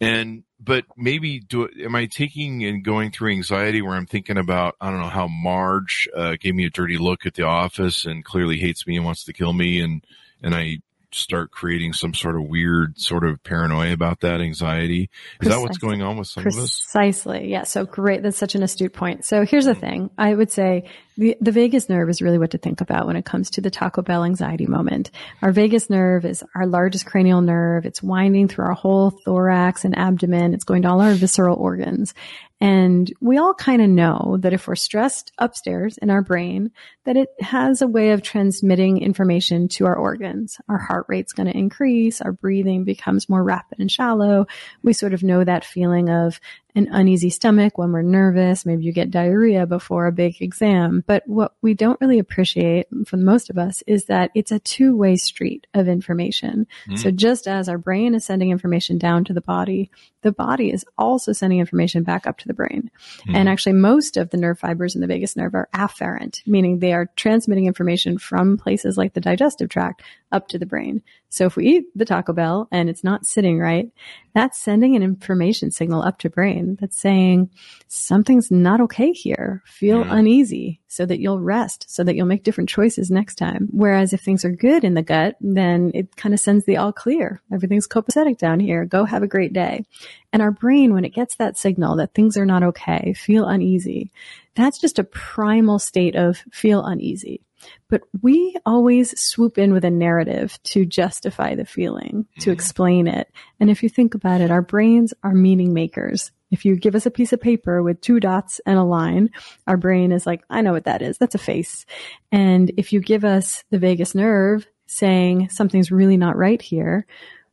[0.00, 4.76] and but maybe do am i taking and going through anxiety where i'm thinking about
[4.80, 8.24] i don't know how marge uh, gave me a dirty look at the office and
[8.24, 10.04] clearly hates me and wants to kill me and
[10.42, 10.78] and i
[11.12, 15.02] start creating some sort of weird sort of paranoia about that anxiety.
[15.02, 15.56] Is Precisely.
[15.56, 16.60] that what's going on with some Precisely.
[16.60, 16.80] of us?
[16.82, 17.50] Precisely.
[17.50, 17.64] Yeah.
[17.64, 18.22] So great.
[18.22, 19.24] That's such an astute point.
[19.24, 20.10] So here's the thing.
[20.18, 20.84] I would say
[21.18, 23.72] the, the vagus nerve is really what to think about when it comes to the
[23.72, 25.10] Taco Bell anxiety moment.
[25.42, 27.84] Our vagus nerve is our largest cranial nerve.
[27.84, 30.54] It's winding through our whole thorax and abdomen.
[30.54, 32.14] It's going to all our visceral organs.
[32.60, 36.70] And we all kind of know that if we're stressed upstairs in our brain,
[37.04, 40.58] that it has a way of transmitting information to our organs.
[40.68, 42.20] Our heart rate's going to increase.
[42.20, 44.46] Our breathing becomes more rapid and shallow.
[44.82, 46.40] We sort of know that feeling of
[46.74, 48.66] an uneasy stomach when we're nervous.
[48.66, 51.02] Maybe you get diarrhea before a big exam.
[51.06, 54.96] But what we don't really appreciate for most of us is that it's a two
[54.96, 56.66] way street of information.
[56.88, 56.98] Mm.
[56.98, 59.90] So just as our brain is sending information down to the body,
[60.22, 62.90] the body is also sending information back up to the brain.
[63.28, 63.36] Mm.
[63.36, 66.92] And actually most of the nerve fibers in the vagus nerve are afferent, meaning they
[66.92, 70.02] are transmitting information from places like the digestive tract
[70.32, 71.02] up to the brain.
[71.30, 73.90] So if we eat the Taco Bell and it's not sitting right,
[74.34, 77.50] that's sending an information signal up to brain that's saying
[77.86, 79.62] something's not okay here.
[79.66, 80.16] Feel yeah.
[80.16, 83.68] uneasy so that you'll rest, so that you'll make different choices next time.
[83.70, 86.92] Whereas if things are good in the gut, then it kind of sends the all
[86.92, 87.42] clear.
[87.52, 88.84] Everything's copacetic down here.
[88.84, 89.84] Go have a great day.
[90.32, 94.10] And our brain, when it gets that signal that things are not okay, feel uneasy,
[94.54, 97.42] that's just a primal state of feel uneasy.
[97.88, 102.50] But we always swoop in with a narrative to justify the feeling, to mm-hmm.
[102.52, 103.30] explain it.
[103.58, 106.30] And if you think about it, our brains are meaning makers.
[106.50, 109.30] If you give us a piece of paper with two dots and a line,
[109.66, 111.18] our brain is like, I know what that is.
[111.18, 111.84] That's a face.
[112.32, 117.06] And if you give us the vagus nerve saying something's really not right here,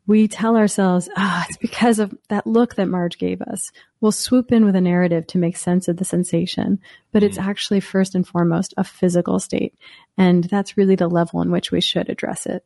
[0.07, 3.71] we tell ourselves, ah, oh, it's because of that look that Marge gave us.
[4.01, 6.79] We'll swoop in with a narrative to make sense of the sensation,
[7.11, 7.43] but it's mm.
[7.43, 9.73] actually first and foremost a physical state.
[10.17, 12.63] And that's really the level in which we should address it.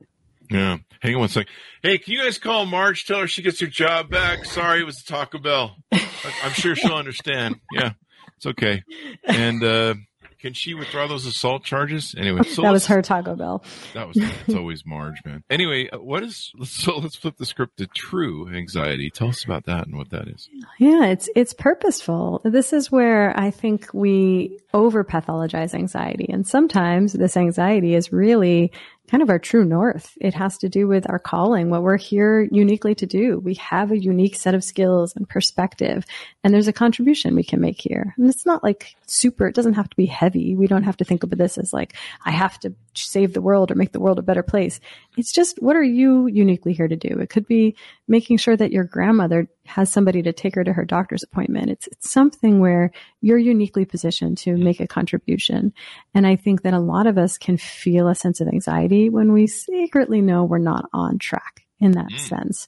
[0.49, 0.77] Yeah.
[0.99, 1.51] Hang on one second.
[1.81, 3.05] Hey, can you guys call Marge?
[3.05, 4.45] Tell her she gets her job back.
[4.45, 5.77] Sorry, it was Taco Bell.
[5.91, 7.59] I'm sure she'll understand.
[7.71, 7.93] Yeah,
[8.35, 8.83] it's okay.
[9.25, 9.93] And uh,
[10.39, 12.15] can she withdraw those assault charges?
[12.17, 13.63] Anyway, so that was her Taco Bell.
[13.93, 15.43] That was it's always Marge, man.
[15.49, 16.97] Anyway, uh, what is so?
[16.97, 19.09] Let's flip the script to true anxiety.
[19.09, 20.49] Tell us about that and what that is.
[20.79, 22.41] Yeah, it's it's purposeful.
[22.45, 28.71] This is where I think we over pathologize anxiety, and sometimes this anxiety is really
[29.09, 30.17] kind of our true north.
[30.21, 33.39] It has to do with our calling, what we're here uniquely to do.
[33.39, 36.05] We have a unique set of skills and perspective,
[36.43, 38.13] and there's a contribution we can make here.
[38.17, 40.55] And it's not like super, it doesn't have to be heavy.
[40.55, 41.95] We don't have to think of this as like,
[42.25, 44.79] I have to save the world or make the world a better place.
[45.17, 47.19] It's just, what are you uniquely here to do?
[47.19, 47.75] It could be
[48.07, 51.69] making sure that your grandmother has somebody to take her to her doctor's appointment.
[51.69, 55.73] It's, it's something where you're uniquely positioned to make a contribution.
[56.13, 59.33] And I think that a lot of us can feel a sense of anxiety when
[59.33, 62.19] we secretly know we're not on track in that mm.
[62.19, 62.67] sense.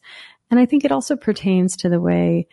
[0.50, 2.48] And I think it also pertains to the way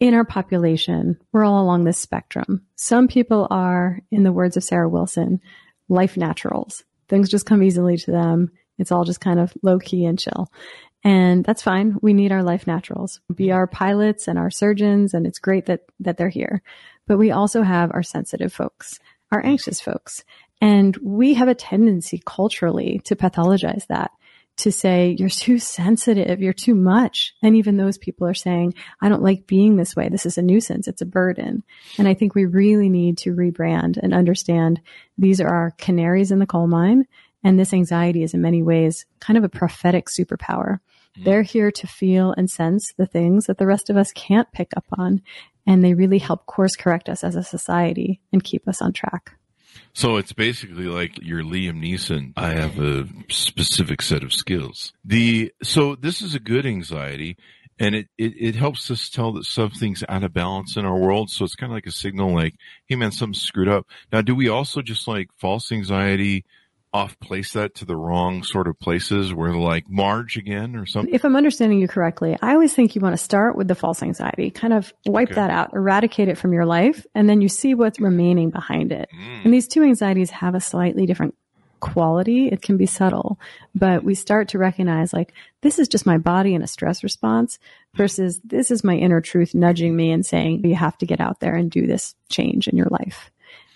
[0.00, 2.62] in our population, we're all along this spectrum.
[2.76, 5.40] Some people are, in the words of Sarah Wilson,
[5.88, 6.84] life naturals.
[7.08, 8.50] Things just come easily to them.
[8.78, 10.50] It's all just kind of low key and chill.
[11.04, 11.96] And that's fine.
[12.00, 15.12] We need our life naturals, be our pilots and our surgeons.
[15.12, 16.62] And it's great that, that they're here.
[17.06, 18.98] But we also have our sensitive folks,
[19.30, 20.24] our anxious folks.
[20.62, 24.12] And we have a tendency culturally to pathologize that,
[24.56, 27.34] to say, you're too sensitive, you're too much.
[27.42, 30.08] And even those people are saying, I don't like being this way.
[30.08, 30.86] This is a nuisance.
[30.86, 31.64] It's a burden.
[31.98, 34.80] And I think we really need to rebrand and understand
[35.18, 37.06] these are our canaries in the coal mine.
[37.42, 40.78] And this anxiety is in many ways kind of a prophetic superpower.
[40.78, 41.24] Mm-hmm.
[41.24, 44.72] They're here to feel and sense the things that the rest of us can't pick
[44.76, 45.20] up on.
[45.66, 49.36] And they really help course correct us as a society and keep us on track.
[49.94, 52.32] So it's basically like your Liam Neeson.
[52.36, 54.92] I have a specific set of skills.
[55.04, 57.36] The, so this is a good anxiety
[57.78, 61.30] and it, it, it helps us tell that something's out of balance in our world.
[61.30, 62.54] So it's kind of like a signal like,
[62.86, 63.86] Hey man, something's screwed up.
[64.12, 66.44] Now, do we also just like false anxiety?
[66.94, 71.12] Off place that to the wrong sort of places where like Marge again or something?
[71.12, 74.00] If I'm understanding you correctly, I always think you want to start with the false
[74.00, 75.34] anxiety, kind of wipe okay.
[75.34, 79.08] that out, eradicate it from your life, and then you see what's remaining behind it.
[79.12, 79.44] Mm.
[79.44, 81.34] And these two anxieties have a slightly different
[81.80, 82.46] quality.
[82.46, 83.40] It can be subtle,
[83.74, 87.58] but we start to recognize like, this is just my body in a stress response
[87.94, 91.40] versus this is my inner truth nudging me and saying, you have to get out
[91.40, 93.30] there and do this change in your life.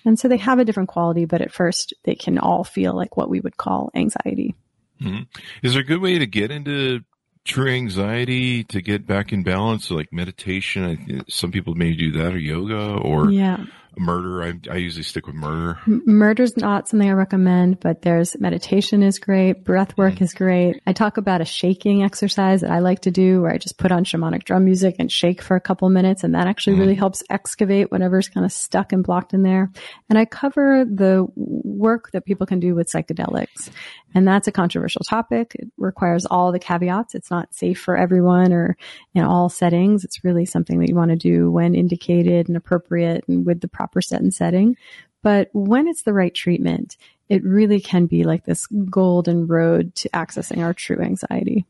[0.09, 3.18] And so they have a different quality, but at first they can all feel like
[3.18, 4.55] what we would call anxiety.
[5.03, 5.25] Mm-hmm.
[5.62, 7.01] Is there a good way to get into
[7.44, 11.25] true anxiety to get back in balance, like meditation?
[11.29, 13.66] Some people may do that or yoga or yeah
[14.00, 14.42] murder.
[14.42, 15.78] I, I usually stick with murder.
[15.87, 19.64] Murder's not something I recommend, but there's meditation is great.
[19.64, 20.80] Breath work mm is great.
[20.87, 23.92] I talk about a shaking exercise that I like to do where I just put
[23.92, 26.24] on shamanic drum music and shake for a couple minutes.
[26.24, 29.70] And that actually mm really helps excavate whatever's kind of stuck and blocked in there.
[30.08, 33.70] And I cover the work that people can do with psychedelics.
[34.14, 35.54] And that's a controversial topic.
[35.54, 37.14] It requires all the caveats.
[37.14, 38.76] It's not safe for everyone or
[39.14, 40.04] in all settings.
[40.04, 43.68] It's really something that you want to do when indicated and appropriate and with the
[43.68, 44.77] proper set and setting.
[45.22, 46.96] But when it's the right treatment,
[47.29, 51.66] it really can be like this golden road to accessing our true anxiety.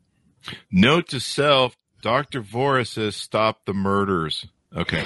[0.70, 2.42] Note to self, Dr.
[2.42, 4.46] Vora says stop the murders.
[4.76, 5.04] Okay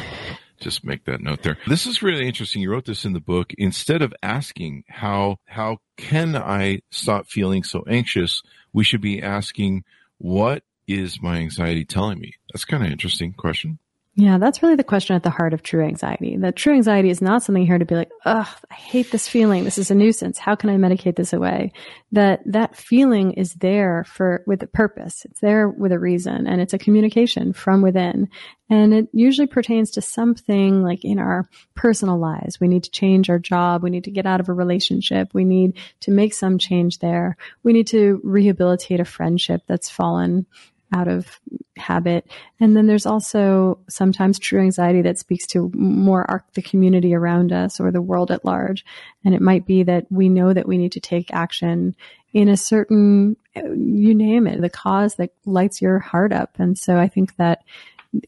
[0.62, 1.58] just make that note there.
[1.66, 2.62] This is really interesting.
[2.62, 3.52] You wrote this in the book.
[3.58, 9.84] Instead of asking how how can I stop feeling so anxious, we should be asking
[10.18, 12.34] what is my anxiety telling me?
[12.52, 13.78] That's kind of interesting question.
[14.14, 16.36] Yeah, that's really the question at the heart of true anxiety.
[16.36, 19.64] That true anxiety is not something here to be like, ugh, I hate this feeling.
[19.64, 20.36] This is a nuisance.
[20.36, 21.72] How can I medicate this away?
[22.12, 25.24] That that feeling is there for with a purpose.
[25.24, 28.28] It's there with a reason and it's a communication from within.
[28.68, 32.60] And it usually pertains to something like in our personal lives.
[32.60, 33.82] We need to change our job.
[33.82, 35.32] We need to get out of a relationship.
[35.32, 37.38] We need to make some change there.
[37.62, 40.44] We need to rehabilitate a friendship that's fallen
[40.92, 41.40] out of
[41.76, 42.30] habit.
[42.60, 47.52] And then there's also sometimes true anxiety that speaks to more our, the community around
[47.52, 48.84] us or the world at large.
[49.24, 51.96] And it might be that we know that we need to take action
[52.32, 56.58] in a certain, uh, you name it, the cause that lights your heart up.
[56.58, 57.62] And so I think that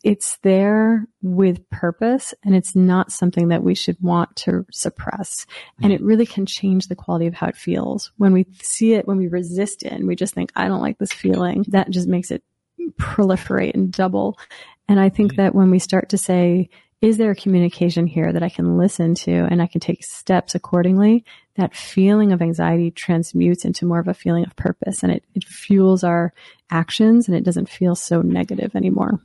[0.03, 5.46] it's there with purpose and it's not something that we should want to suppress.
[5.83, 8.11] And it really can change the quality of how it feels.
[8.16, 10.98] When we see it, when we resist it and we just think, I don't like
[10.98, 12.42] this feeling, that just makes it
[12.92, 14.38] proliferate and double.
[14.88, 15.37] And I think mm.
[15.37, 16.68] that when we start to say,
[17.01, 20.55] is there a communication here that I can listen to and I can take steps
[20.55, 21.25] accordingly?
[21.57, 25.44] That feeling of anxiety transmutes into more of a feeling of purpose and it, it
[25.44, 26.33] fuels our
[26.70, 29.20] actions and it doesn't feel so negative anymore.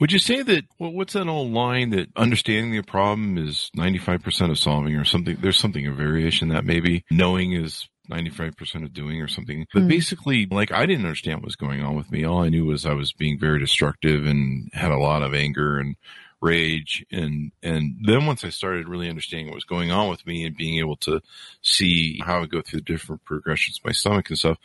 [0.00, 3.98] Would you say that well, what's that old line that understanding the problem is ninety
[3.98, 5.38] five percent of solving, or something?
[5.40, 9.66] There's something a variation that maybe knowing is 95% of doing or something.
[9.72, 9.88] But mm.
[9.88, 12.24] basically, like I didn't understand what was going on with me.
[12.24, 15.78] All I knew was I was being very destructive and had a lot of anger
[15.78, 15.96] and
[16.40, 17.04] rage.
[17.10, 20.56] And, and then once I started really understanding what was going on with me and
[20.56, 21.20] being able to
[21.62, 24.58] see how I go through the different progressions of my stomach and stuff,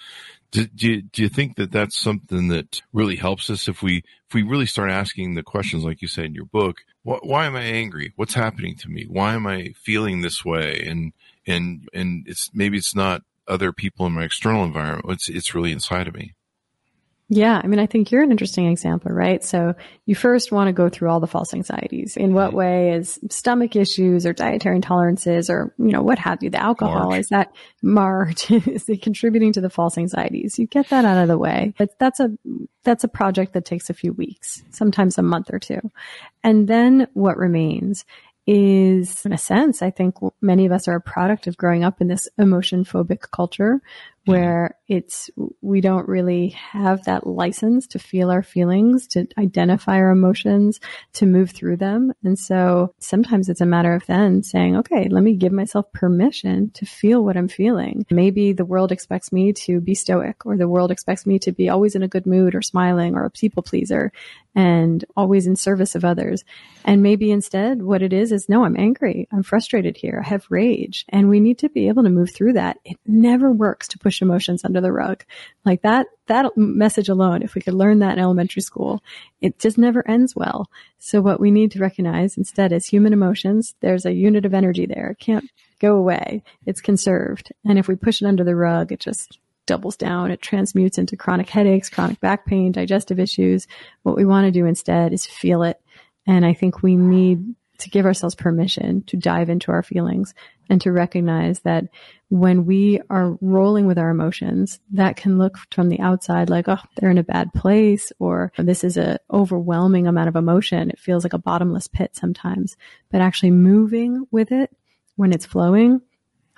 [0.53, 4.33] do, do, do you think that that's something that really helps us if we if
[4.35, 6.77] we really start asking the questions like you said in your book?
[7.03, 8.13] Wh- why am I angry?
[8.15, 9.05] What's happening to me?
[9.09, 10.85] Why am I feeling this way?
[10.85, 11.13] And
[11.47, 15.05] and and it's maybe it's not other people in my external environment.
[15.09, 16.35] It's it's really inside of me.
[17.29, 19.43] Yeah, I mean, I think you're an interesting example, right?
[19.43, 22.17] So you first want to go through all the false anxieties.
[22.17, 26.49] In what way is stomach issues or dietary intolerances or, you know, what have you,
[26.49, 27.19] the alcohol, Marge.
[27.19, 30.59] is that Marge, is it contributing to the false anxieties?
[30.59, 31.73] You get that out of the way.
[31.77, 32.29] But that's a,
[32.83, 35.79] that's a project that takes a few weeks, sometimes a month or two.
[36.43, 38.05] And then what remains
[38.45, 42.01] is, in a sense, I think many of us are a product of growing up
[42.01, 43.81] in this emotion phobic culture
[44.23, 44.31] Mm-hmm.
[44.31, 45.29] where it's,
[45.62, 50.79] we don't really have that license to feel our feelings, to identify our emotions,
[51.13, 52.13] to move through them.
[52.23, 56.69] And so sometimes it's a matter of then saying, okay, let me give myself permission
[56.75, 58.05] to feel what I'm feeling.
[58.12, 61.67] Maybe the world expects me to be stoic or the world expects me to be
[61.67, 64.13] always in a good mood or smiling or a people pleaser
[64.55, 66.45] and always in service of others.
[66.86, 69.27] And maybe instead what it is is no, I'm angry.
[69.31, 70.21] I'm frustrated here.
[70.23, 72.77] I have rage and we need to be able to move through that.
[72.86, 75.23] It never works to push emotions under the rug
[75.65, 76.08] like that.
[76.28, 79.02] That message alone, if we could learn that in elementary school,
[79.41, 80.69] it just never ends well.
[80.99, 83.76] So what we need to recognize instead is human emotions.
[83.82, 85.10] There's a unit of energy there.
[85.12, 85.49] It can't
[85.80, 86.43] go away.
[86.65, 87.52] It's conserved.
[87.65, 90.32] And if we push it under the rug, it just doubles down.
[90.32, 93.67] It transmutes into chronic headaches, chronic back pain, digestive issues.
[94.04, 95.80] What we want to do instead is feel it.
[96.26, 100.34] And I think we need to give ourselves permission to dive into our feelings
[100.69, 101.86] and to recognize that
[102.30, 106.80] when we are rolling with our emotions, that can look from the outside like, oh,
[106.96, 110.89] they're in a bad place or this is an overwhelming amount of emotion.
[110.89, 112.76] It feels like a bottomless pit sometimes,
[113.12, 114.76] but actually moving with it
[115.15, 116.02] when it's flowing,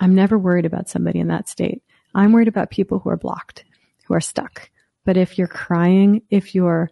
[0.00, 1.82] I'm never worried about somebody in that state.
[2.14, 3.64] I'm worried about people who are blocked,
[4.06, 4.70] who are stuck.
[5.04, 6.90] But if you're crying, if you're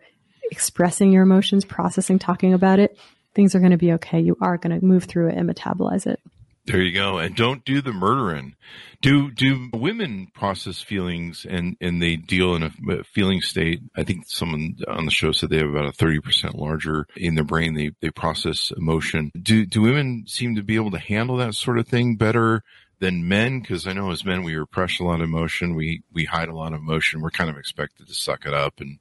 [0.50, 2.98] expressing your emotions, processing, talking about it,
[3.34, 4.20] things are going to be okay.
[4.20, 6.20] You are going to move through it and metabolize it.
[6.66, 7.18] There you go.
[7.18, 8.56] And don't do the murdering.
[9.02, 13.82] Do do women process feelings and and they deal in a feeling state?
[13.94, 17.34] I think someone on the show said they have about a thirty percent larger in
[17.34, 17.74] their brain.
[17.74, 19.30] They they process emotion.
[19.38, 22.62] Do do women seem to be able to handle that sort of thing better
[22.98, 25.74] than men because I know as men we repress a lot of emotion.
[25.74, 27.20] We we hide a lot of emotion.
[27.20, 29.00] We're kind of expected to suck it up and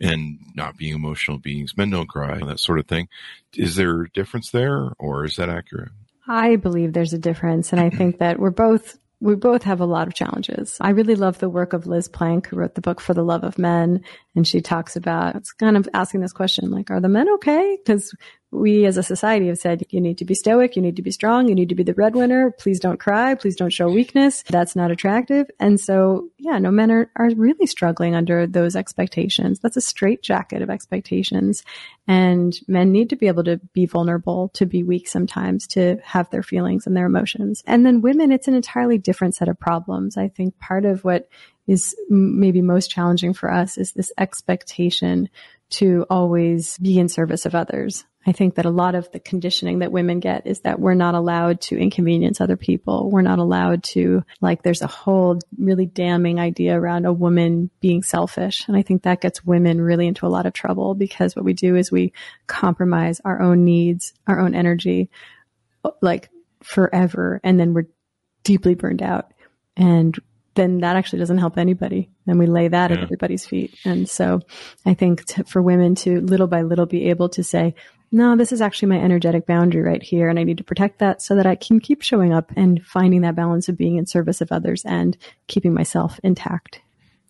[0.00, 1.76] and not being emotional beings.
[1.76, 3.08] Men don't cry, that sort of thing.
[3.54, 5.90] Is there a difference there, or is that accurate?
[6.28, 9.86] I believe there's a difference, and I think that we're both we both have a
[9.86, 10.76] lot of challenges.
[10.80, 13.44] I really love the work of Liz Plank, who wrote the book For the Love
[13.44, 14.02] of Men.
[14.34, 17.78] And she talks about, it's kind of asking this question, like, are the men okay?
[17.82, 18.14] Because
[18.56, 21.10] we as a society have said you need to be stoic, you need to be
[21.10, 22.50] strong, you need to be the breadwinner.
[22.50, 24.42] Please don't cry, please don't show weakness.
[24.48, 25.46] That's not attractive.
[25.60, 29.60] And so, yeah, no men are, are really struggling under those expectations.
[29.60, 31.62] That's a straitjacket of expectations.
[32.08, 36.30] And men need to be able to be vulnerable, to be weak sometimes, to have
[36.30, 37.62] their feelings and their emotions.
[37.66, 40.16] And then women, it's an entirely different set of problems.
[40.16, 41.28] I think part of what
[41.66, 45.28] is maybe most challenging for us is this expectation
[45.68, 48.04] to always be in service of others.
[48.26, 51.14] I think that a lot of the conditioning that women get is that we're not
[51.14, 53.08] allowed to inconvenience other people.
[53.08, 58.02] We're not allowed to, like, there's a whole really damning idea around a woman being
[58.02, 58.66] selfish.
[58.66, 61.52] And I think that gets women really into a lot of trouble because what we
[61.52, 62.12] do is we
[62.48, 65.08] compromise our own needs, our own energy,
[66.00, 66.28] like
[66.64, 67.40] forever.
[67.44, 67.86] And then we're
[68.42, 69.32] deeply burned out.
[69.76, 70.18] And
[70.54, 72.10] then that actually doesn't help anybody.
[72.24, 72.96] Then we lay that yeah.
[72.96, 73.74] at everybody's feet.
[73.84, 74.40] And so
[74.84, 77.74] I think to, for women to little by little be able to say,
[78.12, 80.28] no, this is actually my energetic boundary right here.
[80.28, 83.22] And I need to protect that so that I can keep showing up and finding
[83.22, 85.16] that balance of being in service of others and
[85.48, 86.80] keeping myself intact.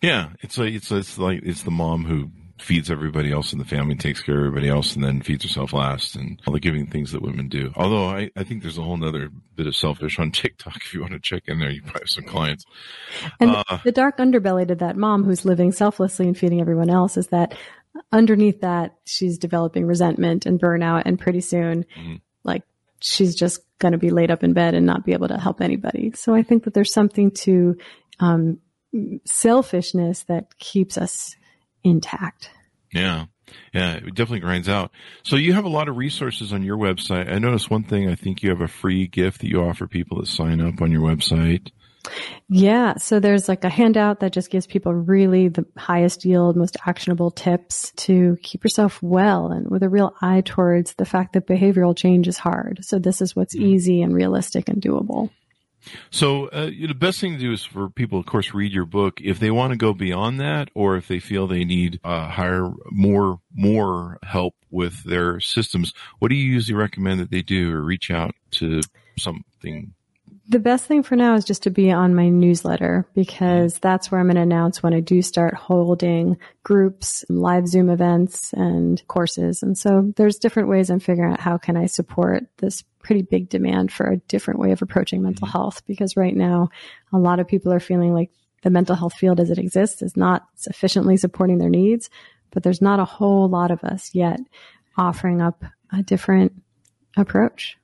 [0.01, 0.29] Yeah.
[0.41, 3.95] It's like, it's, it's like, it's the mom who feeds everybody else in the family,
[3.95, 7.11] takes care of everybody else, and then feeds herself last, and all the giving things
[7.11, 7.71] that women do.
[7.75, 10.77] Although I, I think there's a whole other bit of selfish on TikTok.
[10.77, 12.65] If you want to check in there, you probably have some clients.
[13.39, 17.17] And uh, the dark underbelly to that mom who's living selflessly and feeding everyone else
[17.17, 17.55] is that
[18.11, 22.15] underneath that, she's developing resentment and burnout, and pretty soon, mm-hmm.
[22.43, 22.63] like
[22.99, 25.61] she's just going to be laid up in bed and not be able to help
[25.61, 26.11] anybody.
[26.15, 27.77] So I think that there's something to
[28.19, 28.59] um,
[29.25, 31.35] selfishness that keeps us
[31.83, 32.49] intact.
[32.91, 33.25] Yeah.
[33.73, 34.91] Yeah, it definitely grinds out.
[35.23, 37.31] So you have a lot of resources on your website.
[37.31, 38.09] I noticed one thing.
[38.09, 40.91] I think you have a free gift that you offer people that sign up on
[40.91, 41.71] your website.
[42.49, 42.95] Yeah.
[42.95, 47.31] So there's like a handout that just gives people really the highest yield, most actionable
[47.31, 51.95] tips to keep yourself well and with a real eye towards the fact that behavioral
[51.95, 52.79] change is hard.
[52.83, 53.65] So this is what's mm-hmm.
[53.65, 55.29] easy and realistic and doable.
[56.09, 59.21] So uh, the best thing to do is for people, of course, read your book
[59.21, 62.69] if they want to go beyond that, or if they feel they need uh, higher,
[62.91, 65.93] more, more help with their systems.
[66.19, 68.81] What do you usually recommend that they do, or reach out to
[69.17, 69.93] something
[70.49, 74.21] the best thing for now is just to be on my newsletter because that's where
[74.21, 79.61] I'm going to announce when I do start holding groups, live Zoom events and courses.
[79.61, 83.49] And so there's different ways I'm figuring out how can I support this pretty big
[83.49, 85.57] demand for a different way of approaching mental mm-hmm.
[85.57, 86.69] health because right now
[87.11, 88.31] a lot of people are feeling like
[88.63, 92.09] the mental health field as it exists is not sufficiently supporting their needs,
[92.51, 94.39] but there's not a whole lot of us yet
[94.97, 96.53] offering up a different
[97.17, 97.77] approach.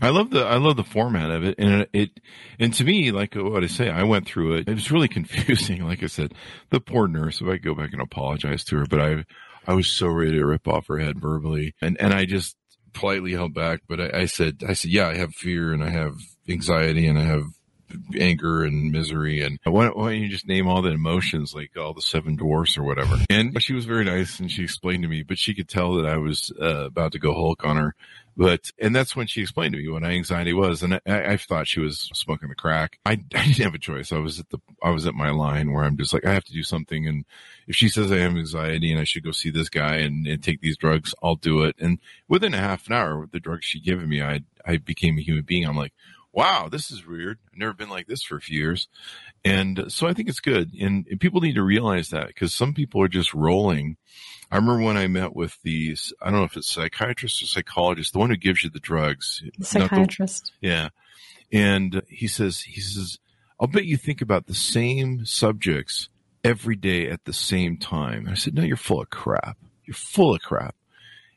[0.00, 2.20] I love the I love the format of it, and it,
[2.58, 4.68] and to me, like what I say, I went through it.
[4.68, 5.84] It was really confusing.
[5.84, 6.34] Like I said,
[6.70, 7.40] the poor nurse.
[7.40, 9.24] If I go back and apologize to her, but I
[9.66, 12.56] I was so ready to rip off her head verbally, and and I just
[12.92, 13.82] politely held back.
[13.88, 16.14] But I, I said I said yeah, I have fear and I have
[16.48, 17.44] anxiety and I have
[18.18, 21.94] anger and misery and why, why, don't you just name all the emotions like all
[21.94, 25.22] the seven dwarfs or whatever and she was very nice and she explained to me
[25.22, 27.94] but she could tell that i was uh, about to go hulk on her
[28.38, 30.84] but, and that's when she explained to me what anxiety was.
[30.84, 33.00] And I, I thought she was smoking the crack.
[33.04, 34.12] I, I didn't have a choice.
[34.12, 36.44] I was at the, I was at my line where I'm just like, I have
[36.44, 37.08] to do something.
[37.08, 37.24] And
[37.66, 40.40] if she says I have anxiety and I should go see this guy and, and
[40.40, 41.74] take these drugs, I'll do it.
[41.80, 45.18] And within a half an hour with the drugs she given me, I, I became
[45.18, 45.66] a human being.
[45.66, 45.92] I'm like,
[46.38, 47.38] wow, this is weird.
[47.52, 48.88] I've never been like this for a few years.
[49.44, 50.72] And so I think it's good.
[50.80, 53.96] And, and people need to realize that because some people are just rolling
[54.50, 58.12] I remember when I met with these, I don't know if it's psychiatrist or psychologist,
[58.12, 59.42] the one who gives you the drugs.
[59.60, 60.52] Psychiatrist.
[60.60, 60.88] The, yeah.
[61.52, 63.18] And he says, he says,
[63.60, 66.08] I'll bet you think about the same subjects
[66.42, 68.20] every day at the same time.
[68.20, 69.58] And I said, no, you're full of crap.
[69.84, 70.74] You're full of crap.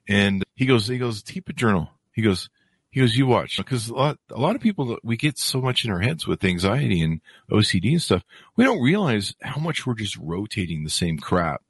[0.08, 1.90] And he goes, he goes, keep a journal.
[2.14, 2.50] He goes,
[2.92, 5.86] he goes, you watch because a lot, a lot of people, we get so much
[5.86, 8.24] in our heads with anxiety and OCD and stuff.
[8.58, 11.62] We don't realize how much we're just rotating the same crap.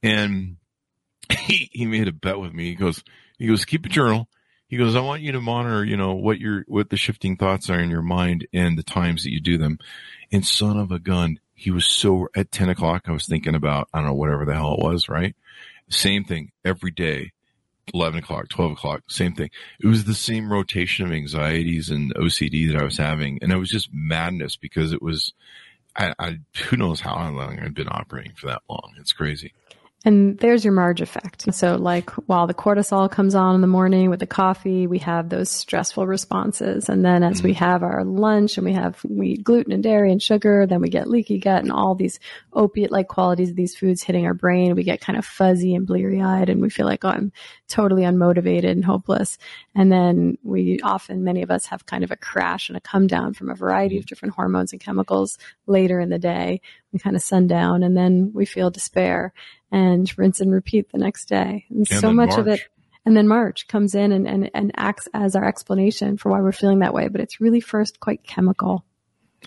[0.00, 0.56] And
[1.30, 2.66] he, he made a bet with me.
[2.66, 3.02] He goes,
[3.36, 4.28] he goes, keep a journal.
[4.68, 7.68] He goes, I want you to monitor, you know, what your, what the shifting thoughts
[7.68, 9.78] are in your mind and the times that you do them.
[10.32, 13.04] And son of a gun, he was so at 10 o'clock.
[13.06, 15.34] I was thinking about, I don't know, whatever the hell it was, right?
[15.90, 17.32] Same thing every day.
[17.92, 19.50] 11 o'clock, 12 o'clock, same thing.
[19.80, 23.38] It was the same rotation of anxieties and OCD that I was having.
[23.42, 25.32] And it was just madness because it was,
[25.96, 28.94] I, I who knows how long I've been operating for that long.
[28.98, 29.52] It's crazy.
[30.06, 31.54] And there's your Marge effect.
[31.54, 35.30] So like while the cortisol comes on in the morning with the coffee, we have
[35.30, 36.90] those stressful responses.
[36.90, 37.48] And then as mm-hmm.
[37.48, 40.82] we have our lunch and we have, we eat gluten and dairy and sugar, then
[40.82, 42.20] we get leaky gut and all these
[42.52, 44.74] opiate like qualities of these foods hitting our brain.
[44.74, 47.32] We get kind of fuzzy and bleary eyed and we feel like, oh, I'm
[47.68, 49.38] totally unmotivated and hopeless.
[49.74, 53.06] And then we often, many of us have kind of a crash and a come
[53.06, 54.08] down from a variety of mm-hmm.
[54.08, 56.60] different hormones and chemicals later in the day.
[56.92, 59.32] We kind of sundown and then we feel despair
[59.72, 61.66] and rinse and repeat the next day.
[61.70, 62.40] And, and so much Marge.
[62.40, 62.60] of it.
[63.06, 66.52] And then Marge comes in and, and, and acts as our explanation for why we're
[66.52, 67.08] feeling that way.
[67.08, 68.84] But it's really first quite chemical.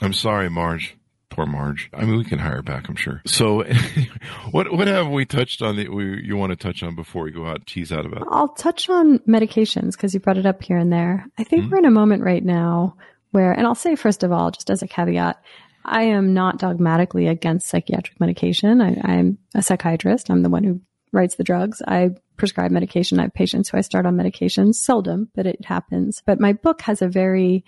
[0.01, 0.95] I'm sorry, Marge.
[1.29, 1.89] Poor Marge.
[1.93, 3.21] I mean, we can hire her back, I'm sure.
[3.25, 3.63] So,
[4.51, 7.31] what what have we touched on that we you want to touch on before we
[7.31, 8.27] go out tease out about?
[8.31, 11.25] I'll touch on medications because you brought it up here and there.
[11.37, 11.71] I think mm-hmm.
[11.71, 12.95] we're in a moment right now
[13.31, 15.41] where, and I'll say first of all, just as a caveat,
[15.85, 18.81] I am not dogmatically against psychiatric medication.
[18.81, 20.29] I, I'm a psychiatrist.
[20.29, 20.81] I'm the one who
[21.13, 21.81] writes the drugs.
[21.87, 23.19] I prescribe medication.
[23.19, 26.21] I have patients who I start on medication, seldom, but it happens.
[26.25, 27.63] But my book has a very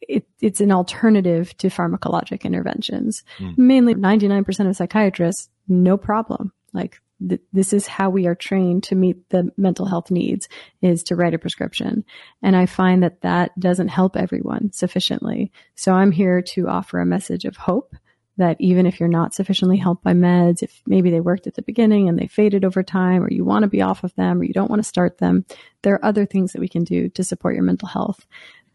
[0.00, 3.24] it, it's an alternative to pharmacologic interventions.
[3.38, 3.58] Mm.
[3.58, 6.52] Mainly 99% of psychiatrists, no problem.
[6.72, 10.48] Like th- this is how we are trained to meet the mental health needs
[10.82, 12.04] is to write a prescription.
[12.42, 15.52] And I find that that doesn't help everyone sufficiently.
[15.74, 17.94] So I'm here to offer a message of hope
[18.38, 21.62] that even if you're not sufficiently helped by meds, if maybe they worked at the
[21.62, 24.44] beginning and they faded over time, or you want to be off of them, or
[24.44, 25.44] you don't want to start them,
[25.82, 28.26] there are other things that we can do to support your mental health.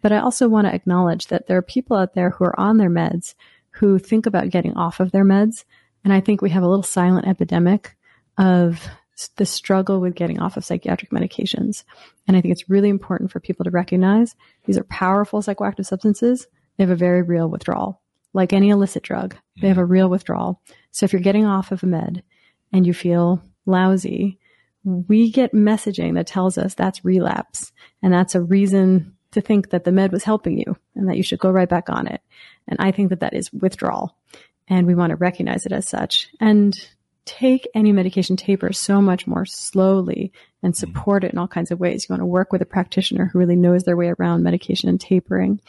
[0.02, 2.78] But I also want to acknowledge that there are people out there who are on
[2.78, 3.36] their meds
[3.72, 5.64] who think about getting off of their meds.
[6.04, 7.96] And I think we have a little silent epidemic
[8.38, 8.88] of
[9.36, 11.84] the struggle with getting off of psychiatric medications.
[12.28, 14.36] And I think it's really important for people to recognize
[14.66, 16.48] these are powerful psychoactive substances.
[16.78, 18.02] They have a very real withdrawal
[18.34, 19.36] like any illicit drug.
[19.62, 20.62] They have a real withdrawal.
[20.92, 22.24] So if you're getting off of a med
[22.72, 24.40] and you feel lousy,
[24.84, 27.72] we get messaging that tells us that's relapse.
[28.02, 31.24] And that's a reason to think that the med was helping you and that you
[31.24, 32.22] should go right back on it.
[32.68, 34.16] And I think that that is withdrawal.
[34.68, 36.30] And we want to recognize it as such.
[36.40, 36.76] And
[37.26, 40.32] take any medication taper so much more slowly
[40.64, 42.08] and support it in all kinds of ways.
[42.08, 45.00] You want to work with a practitioner who really knows their way around medication and
[45.00, 45.62] tapering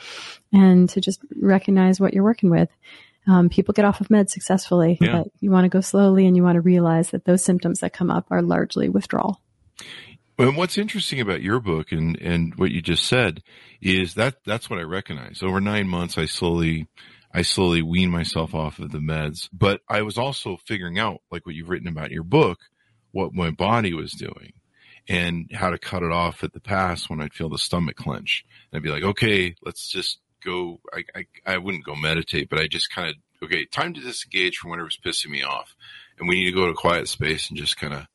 [0.53, 2.69] and to just recognize what you're working with.
[3.27, 5.13] Um, people get off of meds successfully, yeah.
[5.13, 7.93] but you want to go slowly and you want to realize that those symptoms that
[7.93, 9.41] come up are largely withdrawal.
[10.43, 13.45] And what's interesting about your book and, and what you just said
[13.81, 15.41] is that that's what I recognize.
[15.41, 16.89] Over nine months, I slowly
[17.33, 21.47] I slowly weaned myself off of the meds, but I was also figuring out, like
[21.47, 22.59] what you've written about in your book,
[23.13, 24.55] what my body was doing
[25.09, 28.45] and how to cut it off at the pass when I'd feel the stomach clench.
[28.71, 30.81] And I'd be like, okay, let's just go.
[30.93, 33.15] I, I, I wouldn't go meditate, but I just kind of,
[33.45, 35.77] okay, time to disengage from whatever's pissing me off.
[36.19, 38.07] And we need to go to a quiet space and just kind of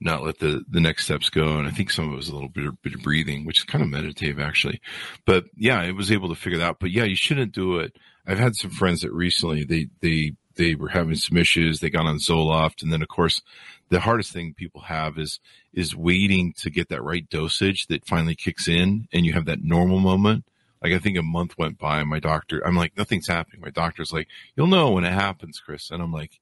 [0.00, 1.58] not let the, the next steps go.
[1.58, 3.64] And I think some of it was a little bit, bit of breathing, which is
[3.64, 4.80] kind of meditative actually.
[5.24, 6.80] But yeah, I was able to figure that out.
[6.80, 10.74] But yeah, you shouldn't do it I've had some friends that recently they they they
[10.74, 11.80] were having some issues.
[11.80, 13.40] They got on Zoloft, and then of course,
[13.88, 15.38] the hardest thing people have is
[15.72, 19.62] is waiting to get that right dosage that finally kicks in, and you have that
[19.62, 20.44] normal moment.
[20.82, 23.60] Like I think a month went by, and my doctor, I'm like, nothing's happening.
[23.60, 26.40] My doctor's like, you'll know when it happens, Chris, and I'm like,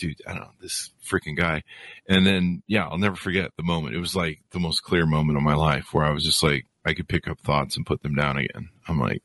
[0.00, 1.62] dude, I don't know this freaking guy.
[2.08, 3.94] And then yeah, I'll never forget the moment.
[3.94, 6.66] It was like the most clear moment of my life where I was just like,
[6.84, 8.70] I could pick up thoughts and put them down again.
[8.88, 9.22] I'm like,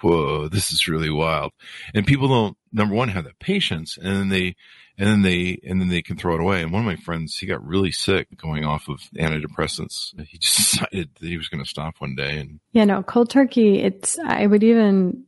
[0.00, 1.50] whoa, this is really wild.
[1.92, 4.54] And people don't, number one, have that patience and then they,
[4.96, 6.62] and then they, and then they can throw it away.
[6.62, 10.18] And one of my friends, he got really sick going off of antidepressants.
[10.28, 12.38] He just decided that he was going to stop one day.
[12.38, 15.24] And yeah, no, cold turkey, it's, I would even,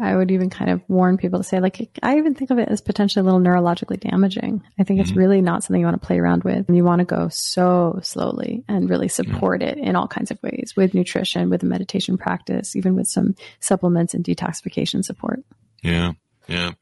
[0.00, 2.68] I would even kind of warn people to say, like, I even think of it
[2.68, 4.62] as potentially a little neurologically damaging.
[4.78, 5.18] I think it's mm-hmm.
[5.18, 6.68] really not something you want to play around with.
[6.68, 10.42] And you want to go so slowly and really support it in all kinds of
[10.42, 15.40] ways with nutrition, with a meditation practice, even with some supplements and detoxification support.
[15.82, 16.12] Yeah.
[16.48, 16.72] Yeah.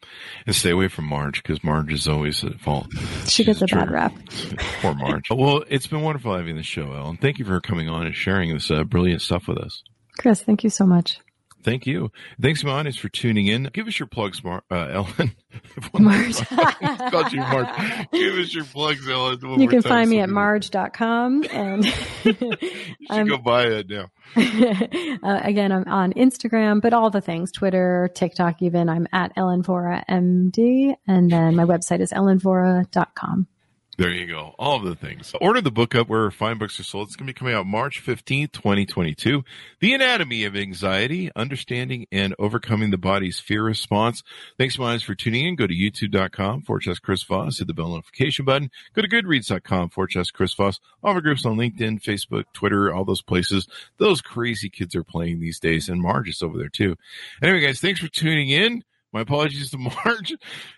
[0.46, 2.86] And stay away from Marge because Marge is always at fault.
[3.26, 4.14] She gets a bad rap.
[4.80, 5.28] Poor Marge.
[5.30, 7.18] well, it's been wonderful having the show, Ellen.
[7.18, 9.82] Thank you for coming on and sharing this uh, brilliant stuff with us.
[10.18, 11.20] Chris, thank you so much.
[11.62, 12.11] Thank you.
[12.40, 13.64] Thanks, my audience, for tuning in.
[13.72, 14.74] Give us your plugs, Mar- uh,
[15.18, 15.32] Ellen.
[15.98, 16.36] Marge.
[16.46, 18.09] called you Marge.
[18.12, 19.61] Give us your plugs, Ellen.
[19.61, 21.84] you can find me at marge.com and
[22.24, 22.32] you
[23.12, 24.11] should go buy it now.
[24.36, 28.88] uh, again, I'm on Instagram, but all the things, Twitter, TikTok, even.
[28.88, 30.94] I'm at Ellen Vora MD.
[31.06, 33.46] And then my website is ellenvora.com.
[33.99, 34.55] There you go.
[34.61, 35.34] All of the things.
[35.40, 37.09] Order the book up where fine books are sold.
[37.09, 39.42] It's going to be coming out March 15th, 2022.
[39.80, 44.22] The Anatomy of Anxiety, Understanding and Overcoming the Body's Fear Response.
[44.57, 45.57] Thanks, minds, for tuning in.
[45.57, 47.59] Go to youtube.com forward slash Chris Voss.
[47.59, 48.70] Hit the bell notification button.
[48.94, 50.78] Go to goodreads.com forward slash Chris Voss.
[51.03, 53.66] All our groups on LinkedIn, Facebook, Twitter, all those places.
[53.96, 56.94] Those crazy kids are playing these days and Marge is over there too.
[57.42, 58.84] Anyway, guys, thanks for tuning in.
[59.12, 60.36] My apologies to Marge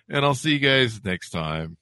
[0.09, 1.77] and I'll see you guys next time.